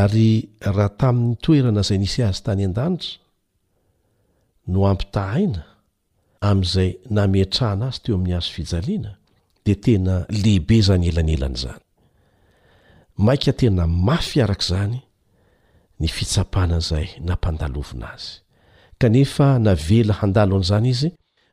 ary 0.00 0.30
raha 0.76 0.88
tamin'ny 1.00 1.36
toerana 1.44 1.80
izay 1.84 1.98
nisy 2.02 2.20
azy 2.28 2.40
tany 2.46 2.62
an-danitra 2.68 3.12
no 4.72 4.80
ampitahaina 4.92 5.60
amin'izay 6.48 6.90
nametrahana 7.16 7.86
azy 7.90 7.98
teo 8.04 8.14
amin'ny 8.18 8.34
azo 8.38 8.50
fijaliana 8.56 9.10
dia 9.64 9.76
tena 9.84 10.14
lehibe 10.42 10.74
izany 10.80 11.04
elanelana 11.10 11.56
izany 11.60 11.82
mainka 13.24 13.52
tena 13.60 13.82
mafyarak' 14.06 14.64
izany 14.66 14.96
ny 16.00 16.06
fitsapana 16.16 16.76
izay 16.84 17.06
nampandalovina 17.28 18.06
azy 18.14 18.26
kanefa 19.00 19.46
navela 19.66 20.12
handalo 20.20 20.54
an'izany 20.56 20.88
izy 20.94 21.08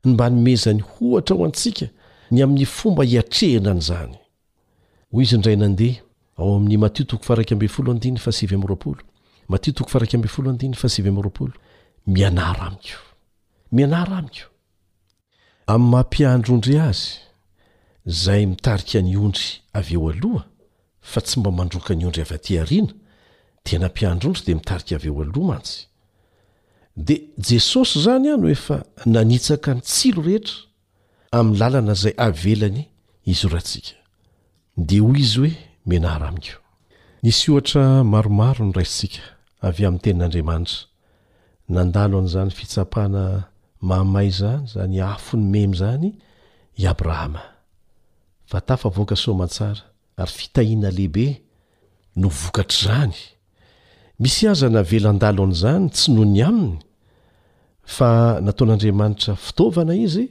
mba 0.09 0.25
nimezany 0.33 0.81
hohatra 0.91 1.35
ho 1.37 1.43
antsika 1.47 1.85
ny 2.31 2.39
amin'ny 2.43 2.65
fomba 2.77 3.01
hiatrehinany 3.11 3.81
izany 3.85 4.13
hoy 5.13 5.23
izy 5.25 5.35
indray 5.37 5.57
nandeha 5.63 6.01
ao 6.41 6.55
amin'ny 6.55 6.77
matio 6.77 7.05
toko 7.05 7.23
faraik 7.25 7.51
amby 7.51 7.67
folo 7.67 7.91
andiny 7.91 8.17
fasivy 8.19 8.55
am 8.55 8.63
roapolo 8.63 9.01
matio 9.49 9.73
toko 9.73 9.89
farakamb 9.89 10.25
folo 10.27 10.49
andinny 10.49 10.75
fasivy 10.75 11.09
amroapolo 11.09 11.51
mianara 12.07 12.63
amiko 12.67 12.99
mianara 13.71 14.17
amiko 14.17 14.45
amn'ny 15.73 15.89
mampiahandroondry 15.91 16.77
azy 16.79 17.19
zay 18.23 18.45
mitarika 18.47 19.01
ny 19.01 19.17
ondry 19.17 19.49
avy 19.73 19.93
eo 19.99 20.09
aloha 20.09 20.45
fa 21.01 21.21
tsy 21.21 21.39
mba 21.39 21.51
mandroka 21.51 21.95
ny 21.95 22.05
ondry 22.05 22.21
avy 22.23 22.33
atyariana 22.39 22.93
di 23.65 23.77
nampiandroondry 23.83 24.45
dia 24.45 24.55
mitarika 24.55 24.95
av 24.95 25.05
eo 25.09 25.19
aloha 25.21 25.47
mantsy 25.51 25.85
dia 26.95 27.19
jesosy 27.49 27.99
zany 28.05 28.29
any 28.33 28.51
e 28.51 28.55
fa 28.55 28.79
nanitsaka 29.05 29.73
ny 29.73 29.81
tsilo 29.81 30.21
rehetra 30.23 30.55
amin'ny 31.31 31.57
làlana 31.59 31.93
zay 31.93 32.13
avelany 32.17 32.85
izy 33.25 33.45
orantsika 33.45 33.99
dia 34.77 35.03
hoy 35.03 35.19
izy 35.19 35.37
hoe 35.45 35.67
menara 35.89 36.27
amiko 36.29 36.61
nisy 37.23 37.49
ohatra 37.51 37.85
maromaro 38.13 38.63
no 38.65 38.71
raysika 38.79 39.21
avy 39.67 39.81
amin'ny 39.87 40.03
tenin'andriamanitra 40.03 40.85
nandalo 41.75 42.15
an'izany 42.21 42.51
fitsapahana 42.59 43.23
mamay 43.89 44.29
zany 44.39 44.63
zany 44.73 44.97
afony 45.13 45.43
memy 45.53 45.75
zany 45.81 46.09
i 46.81 46.83
abrahama 46.93 47.41
vatafa 48.51 48.87
voaka 48.95 49.15
somantsara 49.23 49.81
ary 50.21 50.33
fitahiana 50.39 50.89
lehibe 50.97 51.25
no 52.19 52.27
vokatr' 52.41 52.77
zany 52.85 53.17
misy 54.21 54.43
azana 54.51 54.81
velandalo 54.91 55.41
an'izany 55.47 55.85
tsy 55.95 56.07
noho 56.13 56.25
ny 56.33 56.39
aminy 56.49 56.75
fa 57.95 58.09
nataon'andriamanitra 58.45 59.33
fitaovana 59.45 59.93
izy 60.05 60.25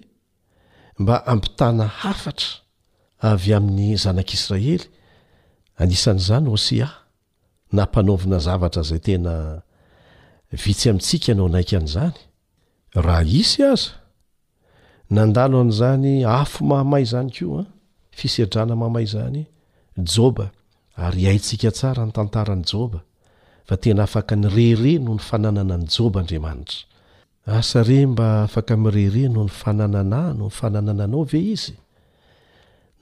mba 1.03 1.15
ampitana 1.33 1.85
hafatra 2.01 2.51
avy 3.31 3.51
amin'ny 3.59 3.87
zanak'israely 4.05 4.87
anisan'izany 5.79 6.49
osia 6.57 6.89
nampanaovina 7.77 8.39
zavatra 8.47 8.83
zay 8.89 8.99
tena 9.07 9.35
vitsy 10.65 10.87
amintsika 10.91 11.31
nao 11.35 11.49
naik 11.55 11.71
an'zany 11.81 12.17
raha 13.07 13.23
isy 13.43 13.61
aza 13.73 13.91
nandano 15.15 15.57
an'zany 15.65 16.13
afo 16.41 16.61
mahmay 16.71 17.05
zany 17.13 17.31
koa 17.37 17.63
fisedrana 18.19 18.75
mahamay 18.81 19.07
zany 19.15 19.43
joba 20.13 20.47
ary 21.05 21.23
haintsika 21.29 21.71
tsara 21.79 22.03
ny 22.07 22.13
tantarany 22.17 22.65
joba 22.71 22.99
fa 23.69 23.75
tena 23.83 24.03
afaka 24.09 24.35
nyrere 24.43 24.93
noho 25.05 25.39
ny 25.41 25.47
ananaaenoho 29.81 30.51
aonannaaoei 30.63 31.55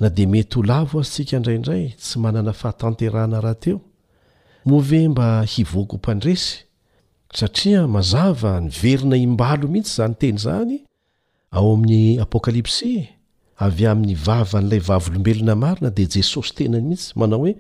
na 0.01 0.09
de 0.11 0.27
mety 0.29 0.57
ho 0.57 0.63
lavo 0.71 0.95
azysika 1.01 1.37
indraindray 1.39 1.85
tsy 2.01 2.17
manana 2.21 2.53
fahatanterahana 2.53 3.41
rahateo 3.45 3.81
move 4.67 5.09
mba 5.09 5.43
hivoako 5.43 5.97
mpandresy 5.97 6.59
satria 7.35 7.81
mazava 7.89 8.61
nyverina 8.61 9.17
imbalo 9.17 9.69
mihitsy 9.69 9.97
zany 9.99 10.15
tenyzany 10.21 10.77
ao 11.57 11.73
amin'ny 11.75 12.21
apôkalipsi 12.25 12.91
avy 13.67 13.85
amin'ny 13.93 14.15
vava 14.27 14.59
n'ilay 14.61 14.83
vavolombelona 14.89 15.55
marona 15.63 15.91
de 15.97 16.05
jesosy 16.15 16.53
tena 16.57 16.79
mihitsy 16.89 17.11
manao 17.19 17.39
hoe 17.43 17.53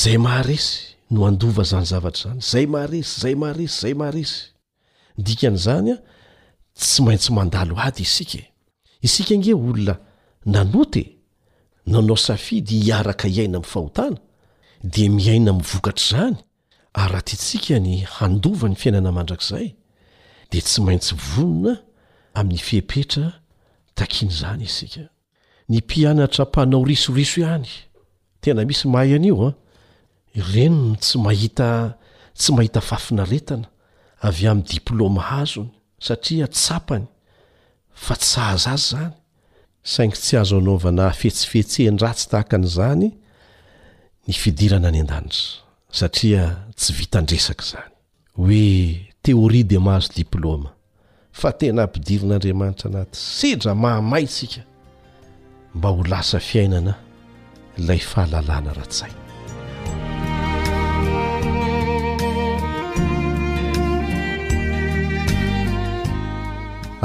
zay 0.00 0.16
maharesy 0.26 0.74
no 1.12 1.20
andova 1.28 1.62
zany 1.70 1.86
zavatra 1.92 2.28
zany 2.30 2.40
zay 2.52 2.64
maharesy 2.72 3.12
zay 3.22 3.34
maharesy 3.40 3.76
zay 3.82 3.94
maharesy 4.00 4.36
ndikan'zanya 5.18 5.96
tsy 6.80 6.98
maintsy 7.04 7.30
mandalo 7.36 7.74
ady 7.86 8.02
isik 8.08 8.30
e. 8.34 8.42
isika 9.06 9.34
nge 9.38 9.52
olona 9.54 9.94
nanot 10.54 10.94
nanao 11.88 12.16
safidy 12.16 12.76
hiaraka 12.82 13.28
iaina 13.28 13.58
amin' 13.58 13.68
fahotana 13.72 14.16
di 14.84 15.08
miaina 15.08 15.50
amin 15.50 15.62
vokatra 15.70 16.08
zany 16.10 16.36
aratintsika 16.92 17.78
ny 17.80 18.04
handova 18.16 18.68
ny 18.68 18.74
fiainana 18.76 19.12
mandrakizay 19.12 19.68
di 20.50 20.58
tsy 20.62 20.80
maintsy 20.84 21.14
vonona 21.30 21.72
amin'ny 22.38 22.60
fehpetra 22.68 23.26
takian' 23.96 24.34
zany 24.40 24.62
isika 24.70 25.04
ny 25.68 25.76
mpianatra 25.80 26.44
mpanao 26.44 26.84
risoriso 26.84 27.40
ihany 27.40 27.68
tena 28.40 28.64
misy 28.68 28.88
mahay 28.88 29.12
any 29.16 29.28
io 29.30 29.46
an 29.48 29.54
irenono 30.38 30.96
tsy 31.02 31.18
mahita 31.24 31.68
tsy 32.38 32.50
mahita 32.56 32.80
fafinaretana 32.88 33.66
avy 34.26 34.46
a 34.46 34.52
min'ny 34.54 34.66
diplôma 34.74 35.22
hazony 35.30 35.72
satria 36.06 36.46
ts 36.48 36.68
apany 36.76 37.06
fa 38.04 38.14
tsy 38.20 38.36
ahaz 38.40 38.66
azy 38.72 38.86
zany 38.94 39.14
saingy 39.88 40.16
tsy 40.20 40.36
azo 40.36 40.56
anaovana 40.60 41.02
afetsifetseendratsy 41.08 42.28
tahakan'izany 42.28 43.04
ny 44.28 44.34
fidirana 44.36 44.88
any 44.92 45.00
an-danitra 45.00 45.94
satria 46.00 46.42
tsy 46.76 46.92
vitandresaka 46.98 47.62
izany 47.68 47.94
hoe 48.36 48.66
teoria 49.24 49.64
de 49.70 49.78
mahazo 49.86 50.10
diplôma 50.18 50.70
fa 51.40 51.50
tena 51.60 51.80
ampidirin'andriamanitra 51.88 52.86
anaty 52.92 53.16
sedra 53.18 53.74
mahamay 53.74 54.26
sika 54.36 54.60
mba 55.74 55.88
ho 55.94 56.04
lasa 56.12 56.40
fiainana 56.48 56.94
ilay 57.78 57.98
fahalalàna 58.10 58.74
ratsai 58.76 59.12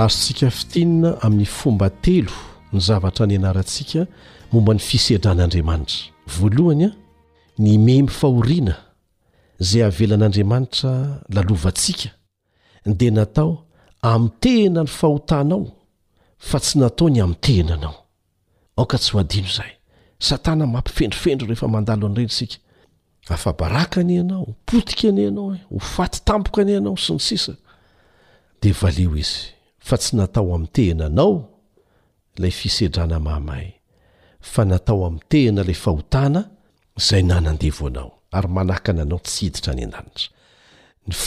ary 0.04 0.16
sika 0.24 0.52
fitinina 0.52 1.16
amin'ny 1.24 1.46
fomba 1.48 1.88
telo 1.90 2.52
ny 2.74 2.82
zavatra 2.82 3.26
ny 3.28 3.36
anarantsika 3.38 4.08
momba 4.52 4.74
ny 4.74 4.80
fisedran'andriamanitra 4.82 6.10
voalohany 6.38 6.86
a 6.86 6.90
ny 7.58 7.78
memyfahoriana 7.78 8.76
zay 9.60 9.84
avelan'andriamanitra 9.84 10.92
lalovantsika 11.30 12.10
dia 12.86 13.12
natao 13.12 13.66
ami'ny 14.02 14.32
tena 14.42 14.82
ny 14.84 14.88
fahotanao 14.90 15.66
fa 16.38 16.60
tsy 16.60 16.80
natao 16.80 17.10
ny 17.10 17.22
ami'nytenanao 17.24 17.96
aoka 18.78 18.98
tsy 18.98 19.10
ho 19.14 19.20
adino 19.20 19.48
izaay 19.50 19.72
satana 20.20 20.66
mampifendrofendro 20.68 21.48
rehefa 21.48 21.68
mandalo 21.68 22.06
anyireny 22.08 22.30
isika 22.32 22.58
afabaraka 23.30 24.00
any 24.02 24.14
ianao 24.16 24.44
o 24.50 24.54
potika 24.66 25.08
any 25.08 25.26
anao 25.28 25.54
e 25.56 25.60
ho 25.70 25.80
faty 25.80 26.20
tampoka 26.26 26.62
any 26.62 26.72
ianao 26.74 26.98
sy 26.98 27.14
ny 27.14 27.20
sisa 27.20 27.54
dia 28.62 28.74
valeo 28.82 29.16
izy 29.18 29.48
fa 29.80 29.98
tsy 29.98 30.16
natao 30.18 30.56
ami'n 30.56 30.68
tehnanao 30.76 31.53
lay 32.42 32.50
fisedrana 32.52 33.20
mamahy 33.20 33.74
fa 34.40 34.66
natao 34.66 35.06
ami' 35.06 35.20
tena 35.30 35.64
la 35.64 35.74
fahotana 35.74 36.50
zay 37.08 37.24
nanandevoanao 37.24 38.12
ary 38.32 38.48
manahkananaots 38.58 39.34
hiditraa 39.40 40.02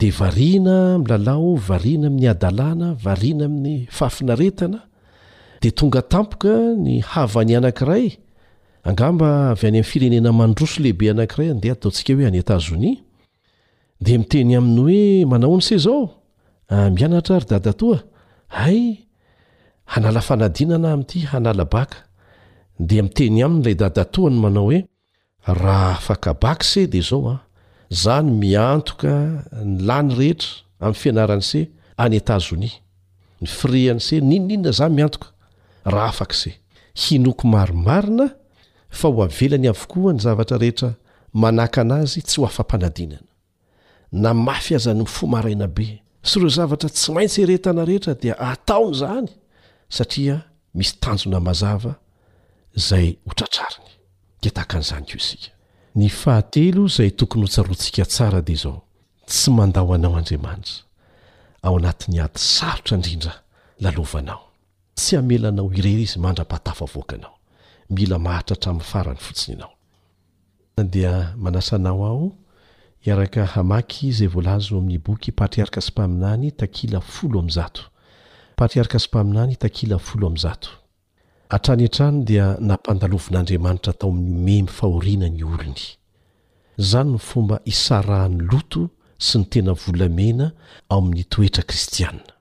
de 0.00 0.08
varina 0.18 0.76
mlalao 1.02 1.50
varina 1.68 2.06
ami'ny 2.10 2.26
adalana 2.34 2.88
varina 3.04 3.44
ami'y 3.50 3.76
fafinaretana 3.98 4.80
de 5.62 5.68
tonga 5.78 6.02
tampoka 6.12 6.54
ny 6.84 6.94
havany 7.10 7.52
anakrayangmbaavy 7.58 9.66
ay 9.68 9.74
am' 9.80 9.88
firenenamandrosolehibe 9.92 11.06
anakaydeatotsika 11.12 12.12
hoe 12.18 12.26
ataide 12.42 14.12
mtenyaoeaaon 14.22 15.60
s 15.68 15.70
aoianatra 15.94 17.34
ah, 17.36 17.40
ry 17.42 17.46
dadatoa 17.52 17.98
ay 18.66 18.80
analafanadinana 19.96 20.88
amty 20.96 21.18
anaabaka 21.36 21.98
dia 22.78 23.02
miteny 23.02 23.42
aminyilay 23.42 23.74
dadatohany 23.74 24.38
manao 24.38 24.68
hoe 24.70 24.80
raha 25.46 25.90
afaka 25.96 26.32
bak 26.34 26.64
se 26.64 26.86
de 26.86 27.00
zao 27.00 27.28
a 27.28 27.32
ah. 27.34 27.40
zany 27.90 28.30
miantoka 28.30 29.12
ny 29.64 29.80
lany 29.88 30.08
rehetra 30.18 30.52
amin'ny 30.80 30.94
fianarany 31.00 31.42
se 31.50 31.60
any 32.02 32.16
etazonia 32.20 32.70
ny 33.40 33.46
frean' 33.58 34.00
se 34.06 34.20
ninoninona 34.20 34.72
zay 34.78 34.90
miantoka 34.90 35.28
raha 35.84 36.08
afakse 36.14 36.50
hinoko 37.02 37.44
maromarina 37.48 38.26
fa 38.98 39.08
ho 39.08 39.22
avelany 39.26 39.68
avokoa 39.68 40.12
ny 40.12 40.20
zavatra 40.24 40.56
rehetra 40.62 40.94
manaka 41.32 41.80
anazy 41.80 42.20
tsy 42.22 42.40
ho 42.40 42.46
afampanadinana 42.46 43.28
na 44.12 44.34
mafy 44.34 44.74
aza 44.76 44.94
ny 44.94 45.04
fomaraina 45.06 45.66
be 45.66 46.00
sy 46.22 46.38
reo 46.38 46.48
zavatra 46.48 46.88
tsy 46.90 47.10
maintsy 47.12 47.42
eretana 47.42 47.84
rehetra 47.84 48.14
dia 48.14 48.34
ataony 48.38 48.94
zany 49.00 49.28
satria 49.88 50.36
misy 50.74 50.94
tanjona 51.02 51.40
mazava 51.40 51.92
zay 52.78 53.18
otratrariny 53.30 53.90
de 54.42 54.50
tahakan'izany 54.54 55.04
keo 55.06 55.18
isika 55.24 55.50
ny 56.00 56.08
fahatelo 56.20 56.82
zay 56.96 57.10
tokony 57.18 57.44
hotsaroatsika 57.46 58.04
tsara 58.06 58.40
de 58.48 58.54
zao 58.62 58.76
tsy 59.28 59.50
mandaho 59.56 59.92
anao 59.96 60.14
andriamanitra 60.20 60.76
ao 61.66 61.74
anatn'ny 61.78 62.18
ady 62.24 62.38
sarotra 62.56 62.94
indrindra 62.96 63.34
lalovanao 63.82 64.40
tsy 64.98 65.12
amelanao 65.20 65.72
irery 65.78 66.02
izy 66.06 66.18
mandra-patafo 66.24 66.84
voakanao 66.94 67.34
mila 67.96 68.18
mahartrahatrami'ny 68.24 68.84
farany 68.92 69.20
fotsiny 69.26 69.56
anao 69.56 69.74
dia 70.94 71.12
manasanao 71.44 72.02
aho 72.10 72.26
iaraka 73.06 73.42
hamaky 73.54 74.12
zay 74.18 74.26
voalazo 74.32 74.72
amin'ny 74.78 74.98
boky 75.06 75.32
patriarika 75.32 75.80
sy 75.80 75.90
mpaminany 75.92 76.48
takila 76.60 77.00
folo 77.00 77.38
am'n 77.40 77.50
zato 77.58 77.82
patriarka 78.56 78.98
sy 79.02 79.08
mpaminany 79.10 79.54
takila 79.56 79.98
folo 79.98 80.26
am'nyzato 80.26 80.70
atrany 81.50 81.84
antrano 81.84 82.22
dia 82.28 82.46
nampandalovin'andriamanitra 82.68 83.92
tao 84.00 84.10
amin'ny 84.12 84.40
me 84.46 84.56
my 84.62 84.66
fahoriana 84.78 85.28
ny 85.36 85.42
olony 85.50 85.82
izany 86.82 87.10
ny 87.14 87.18
fomba 87.28 87.56
hisarahany 87.70 88.36
loto 88.50 88.82
sy 89.26 89.36
ny 89.40 89.44
tena 89.52 89.72
volamena 89.82 90.46
ao 90.90 90.98
amin'ny 91.02 91.24
toetra 91.32 91.62
kristianna 91.70 92.32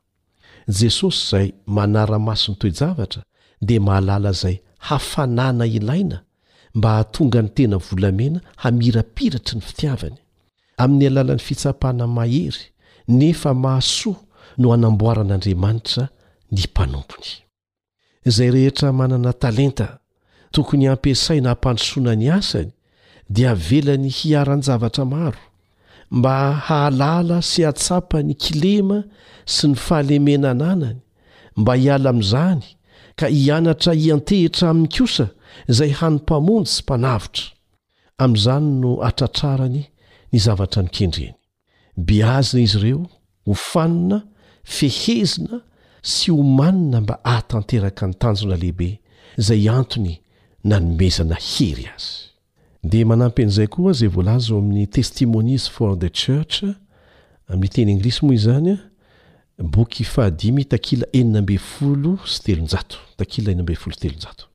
jesosy 0.79 1.21
izay 1.25 1.47
manara-masony 1.77 2.55
toejavatra 2.61 3.21
dia 3.67 3.81
mahalala 3.87 4.31
izay 4.35 4.57
hafanana 4.87 5.65
ilaina 5.77 6.17
mba 6.75 6.91
htonga 7.01 7.41
ny 7.45 7.49
tena 7.57 7.77
volamena 7.87 8.39
hamirapiratry 8.63 9.55
ny 9.57 9.61
fitiavany 9.69 10.17
amin'ny 10.83 11.07
alalan'ny 11.11 11.43
fitsapana 11.47 12.05
mahery 12.17 12.65
nefa 13.19 13.51
mahasoa 13.63 14.19
no 14.61 14.67
hanamboaran'andriamanitra 14.73 16.03
ny 16.51 16.59
mpanompony 16.69 17.46
izay 18.29 18.49
rehetra 18.55 18.89
manana 18.99 19.31
talenta 19.43 19.87
tokony 20.53 20.85
ampasaina 20.93 21.49
hampandrosoana 21.53 22.13
ny 22.21 22.27
asany 22.39 22.69
dia 23.35 23.51
velany 23.67 24.09
hiarany 24.17 24.61
zavatra 24.67 25.05
maro 25.13 25.41
mba 26.19 26.33
hahalala 26.65 27.37
sy 27.49 27.61
hatsapany 27.67 28.33
kilema 28.43 28.99
sy 29.55 29.63
ny 29.67 29.75
fahalemena 29.85 30.51
nanany 30.61 30.99
mba 31.59 31.73
hiala 31.81 32.09
amin'izany 32.13 32.63
ka 33.19 33.25
hianatra 33.37 33.91
hiantehitra 34.01 34.65
amin'ny 34.71 34.91
kosa 34.95 35.25
izay 35.71 35.91
hanympamony 35.99 36.65
sy 36.73 36.79
mpanavitra 36.83 37.45
amin'izany 38.23 38.67
no 38.81 38.89
hatratrarany 39.05 39.81
ny 40.31 40.37
zavatra 40.45 40.79
ny 40.83 40.89
kendreny 40.97 41.33
beazina 42.07 42.61
izy 42.67 42.77
ireo 42.79 43.01
hofanina 43.45 44.17
fehezina 44.75 45.57
sy 46.07 46.31
homanina 46.31 47.01
mba 47.01 47.19
ahatanteraka 47.25 48.07
ny 48.07 48.13
tanjona 48.19 48.55
lehibe 48.55 48.99
izay 49.37 49.69
antony 49.69 50.17
na 50.63 50.79
nomezana 50.79 51.35
hery 51.35 51.85
azy 51.95 52.31
dia 52.83 53.05
manampy 53.05 53.43
an'izay 53.43 53.67
koa 53.67 53.93
zay 53.93 54.07
voalaza 54.09 54.53
ho 54.53 54.59
amin'ny 54.59 54.87
testimonies 54.87 55.69
for 55.69 55.99
the 55.99 56.09
church 56.09 56.63
amin'ny 57.47 57.69
teny 57.71 57.91
inglis 57.91 58.23
moa 58.23 58.35
izany 58.35 58.77
a 59.59 59.63
boky 59.63 60.03
fahadimy 60.03 60.65
takila 60.65 61.05
eninambe 61.13 61.57
folo 61.57 62.17
sytelonjato 62.25 62.97
takila 63.17 63.51
enambe 63.51 63.75
folo 63.75 63.95
stelonjato 63.95 64.45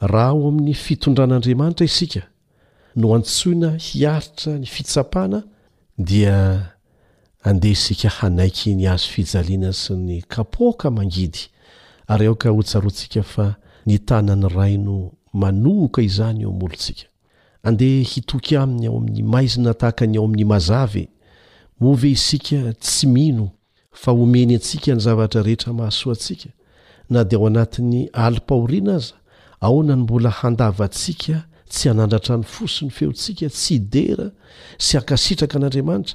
raha 0.00 0.28
aho 0.32 0.48
amin'ny 0.48 0.74
fitondran'andriamanitra 0.74 1.84
isika 1.86 2.22
no 2.96 3.14
antsoina 3.14 3.76
hiaritra 3.76 4.56
ny 4.58 4.64
fitsapana 4.66 5.42
dia 5.98 6.36
andeha 7.46 7.72
isika 7.72 8.08
hanaiky 8.08 8.74
ny 8.74 8.88
azo 8.90 9.08
fijaliana 9.14 9.72
sy 9.72 9.94
ny 9.94 10.22
kapoka 10.28 10.90
mangidy 10.90 11.38
ary 12.08 12.28
okahotsaontsika 12.28 13.22
fatanany 13.22 14.48
raino 14.48 15.12
aok 15.42 15.98
any 16.24 16.42
eoode 16.42 18.02
hitoky 18.02 18.56
aminy 18.56 18.86
aoamin'ny 18.86 19.22
maizinatahakany 19.22 20.16
ao 20.18 20.24
amin'ny 20.24 20.44
mazave 20.44 21.08
move 21.80 22.10
isika 22.10 22.72
tsy 22.72 23.06
mino 23.06 23.50
fa 23.92 24.12
omeny 24.12 24.54
atsika 24.56 24.94
ny 24.94 25.00
zavatra 25.00 25.42
rehetra 25.42 25.72
mahasoatsika 25.72 26.48
na 27.10 27.24
de 27.24 27.36
ao 27.36 27.46
anatin'ny 27.46 28.08
alipaoriana 28.12 28.94
aza 28.94 29.14
aona 29.60 29.96
ny 29.96 30.02
mbola 30.02 30.30
handavantsika 30.30 31.44
tsy 31.68 31.88
anandratra 31.90 32.36
ny 32.36 32.42
fosony 32.44 32.90
feontsika 32.90 33.48
tsy 33.48 33.78
dera 33.78 34.30
sy 34.78 34.98
akasitraka 34.98 35.56
an'andriamanitra 35.58 36.14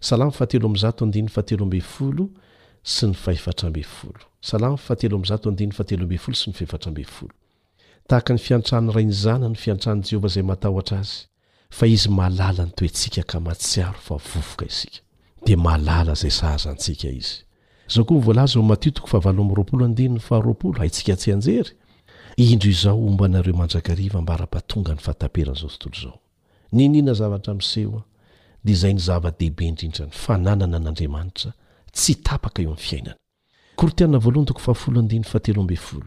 salamy 0.00 0.32
fahatelo 0.32 0.66
am'zato 0.68 1.04
andinny 1.04 1.28
fatelo 1.28 1.62
ambey 1.64 1.80
folo 1.80 2.30
sy 2.82 3.06
ny 3.10 3.14
faefatra 3.14 3.70
mbe 3.70 3.82
folo 3.84 4.24
salam 4.40 4.76
fatelo 4.86 5.14
am'zato 5.16 5.46
ndin'y 5.50 5.72
ahatelombyfolo 5.74 6.34
sy 6.36 6.46
ny 6.50 6.56
etrabfol 6.56 7.30
tahaka 8.08 8.32
ny 8.34 8.38
fiantran'ny 8.40 8.92
rainzana 8.94 9.48
ny 9.48 9.56
fiantran' 9.62 10.02
jehovah 10.08 10.30
zay 10.34 10.42
matahotra 10.42 10.98
azy 11.04 11.26
fa 11.70 11.86
izy 11.86 12.08
malala 12.08 12.64
ny 12.66 12.72
toentsika 12.76 13.22
ka 13.30 13.40
maiao 13.40 13.94
d 15.46 15.56
ala 15.68 16.14
zay 16.14 16.30
hanzaokoa 16.32 18.34
lamat 18.34 18.82
faharoasiayajey 20.28 21.64
indro 22.40 22.70
izao 22.70 22.96
omba 23.06 23.24
anareomanakaivmbara-pahatonga 23.28 24.92
ny 24.96 25.00
fahtaperanzao 25.04 25.70
tntoaonninaztrae 25.76 28.00
dia 28.64 28.72
izay 28.74 28.94
ny 28.94 29.00
zava-dehibe 29.06 29.64
indrindrany 29.70 30.10
fananana 30.22 30.78
n'andriamanitra 30.80 31.50
tsy 31.96 32.12
tapaka 32.26 32.60
eo 32.62 32.72
aminy 32.72 32.82
fiainana 32.86 33.14
kortiana 33.80 34.18
volohany 34.26 34.46
tokfaaolodinateloambol 34.50 36.04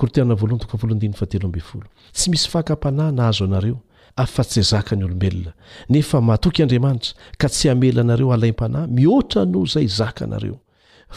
kortiana 0.00 0.34
voalohan 0.40 0.60
tok 0.62 0.70
fafoloandin 0.72 1.14
fatelo 1.20 1.44
ambe 1.48 1.60
folo 1.68 1.86
tsy 2.16 2.26
misy 2.32 2.48
fakam-panahy 2.54 3.12
na 3.16 3.22
hazo 3.30 3.44
anareo 3.48 3.78
afa-tay 4.22 4.62
zaka 4.72 4.92
ny 4.96 5.04
olombelona 5.06 5.52
nefa 5.94 6.18
matoky 6.28 6.60
andriamanitra 6.62 7.12
ka 7.40 7.46
tsy 7.54 7.68
hamela 7.70 8.00
anareo 8.04 8.32
alaim-panahy 8.36 8.86
mihoatra 8.96 9.40
noho 9.52 9.64
izay 9.68 9.86
zaka 10.00 10.24
nareo 10.32 10.58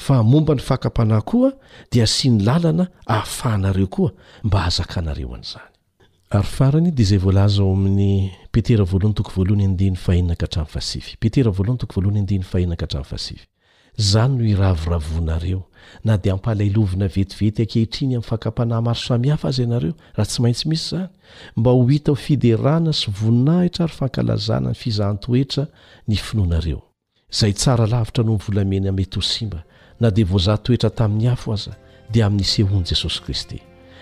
fa 0.03 0.21
momba 0.32 0.53
ny 0.55 0.61
fakam-panahy 0.69 1.23
koa 1.30 1.49
dia 1.91 2.05
sya 2.13 2.30
ny 2.32 2.39
lalana 2.47 2.86
hahafanareo 3.07 3.88
koa 3.95 4.11
mba 4.43 4.57
hazaka 4.69 5.01
nareo 5.07 5.34
an'izany 5.36 5.71
ary 6.30 6.43
farany 6.47 6.91
dia 6.91 7.03
izay 7.03 7.17
volaza 7.25 7.61
ao 7.61 7.71
amin'ny 7.73 8.15
petera 8.53 8.84
voalohany 8.91 9.13
toko 9.19 9.32
voalohany 9.38 9.63
endihny 9.69 9.95
fahiinaka 10.05 10.45
hatran'ny 10.47 10.67
fasify 10.73 11.13
petera 11.23 11.51
voalohany 11.57 11.80
toko 11.82 11.93
voalohany 11.95 12.19
endih 12.21 12.39
ny 12.39 12.43
fahenaka 12.51 12.84
hatran'ny 12.88 13.07
fasify 13.11 13.45
izany 14.03 14.34
no 14.39 14.43
iravoravonareo 14.53 15.61
na 16.07 16.13
dia 16.23 16.34
ampalailovina 16.38 17.07
vetivety 17.15 17.61
ankehitriny 17.63 18.13
amin'ny 18.15 18.30
fakampanahymaro 18.32 18.99
samihafa 19.07 19.45
aza 19.51 19.61
ianareo 19.65 19.93
raha 20.15 20.28
tsy 20.30 20.39
maintsy 20.43 20.65
misy 20.69 20.86
izany 20.86 21.09
mba 21.57 21.69
ho 21.75 21.82
hita 21.91 22.09
ho 22.11 22.15
fiderana 22.25 22.91
sy 22.99 23.07
voninahitra 23.19 23.84
ary 23.86 23.95
fankalazana 23.99 24.69
ny 24.75 24.80
fizahntoetra 24.82 25.63
ny 26.09 26.15
finoanareo 26.28 26.80
izay 27.34 27.53
tsara 27.59 27.86
lavitra 27.93 28.21
no 28.28 28.32
myvolameny 28.38 28.88
amet 28.91 29.11
ho 29.17 29.21
simba 29.34 29.59
na 30.01 30.07
dia 30.15 30.25
vozahtoetra 30.34 30.89
tamin'ny 30.99 31.28
hafo 31.32 31.49
aza 31.57 31.71
dia 32.13 32.23
amin'isehoan' 32.30 32.84
jesosy 32.91 33.21
kristy 33.25 33.59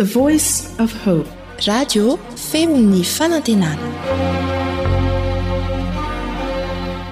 voice 0.00 0.64
f 0.86 0.94
hope 1.04 1.28
radio 1.68 2.16
femi 2.50 2.78
ny 2.82 3.02
fanantenana 3.04 3.88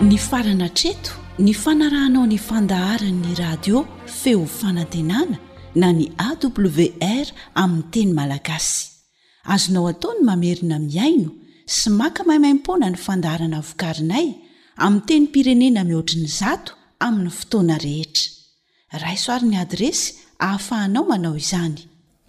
ny 0.02 0.16
farana 0.18 0.68
treto 0.68 1.12
ny 1.38 1.52
fanarahnao 1.54 2.26
nyfandaharanny 2.26 3.34
radio 3.38 3.86
feo 4.06 4.46
fanantenana 4.46 5.36
na 5.74 5.92
ny 5.92 6.08
awr 6.26 7.26
aminy 7.54 7.82
teny 7.90 8.12
malagasy 8.16 8.88
azonao 9.44 9.88
ataony 9.92 10.20
mamerina 10.24 10.78
miaino 10.78 11.30
sy 11.66 11.90
maka 11.90 12.24
maimaimpona 12.24 12.90
ny 12.90 12.96
fandaharana 12.96 13.60
vokarinay 13.60 14.34
ami 14.76 15.00
teny 15.06 15.26
pirenena 15.28 15.84
mihoatriny 15.84 16.26
zato 16.26 16.72
amin'ny 16.98 17.30
fotoana 17.30 17.78
rehetra 17.78 18.26
raisoarin'ny 19.04 19.56
adresy 19.62 20.14
hahafahanao 20.38 21.04
manao 21.04 21.36
izany 21.36 21.89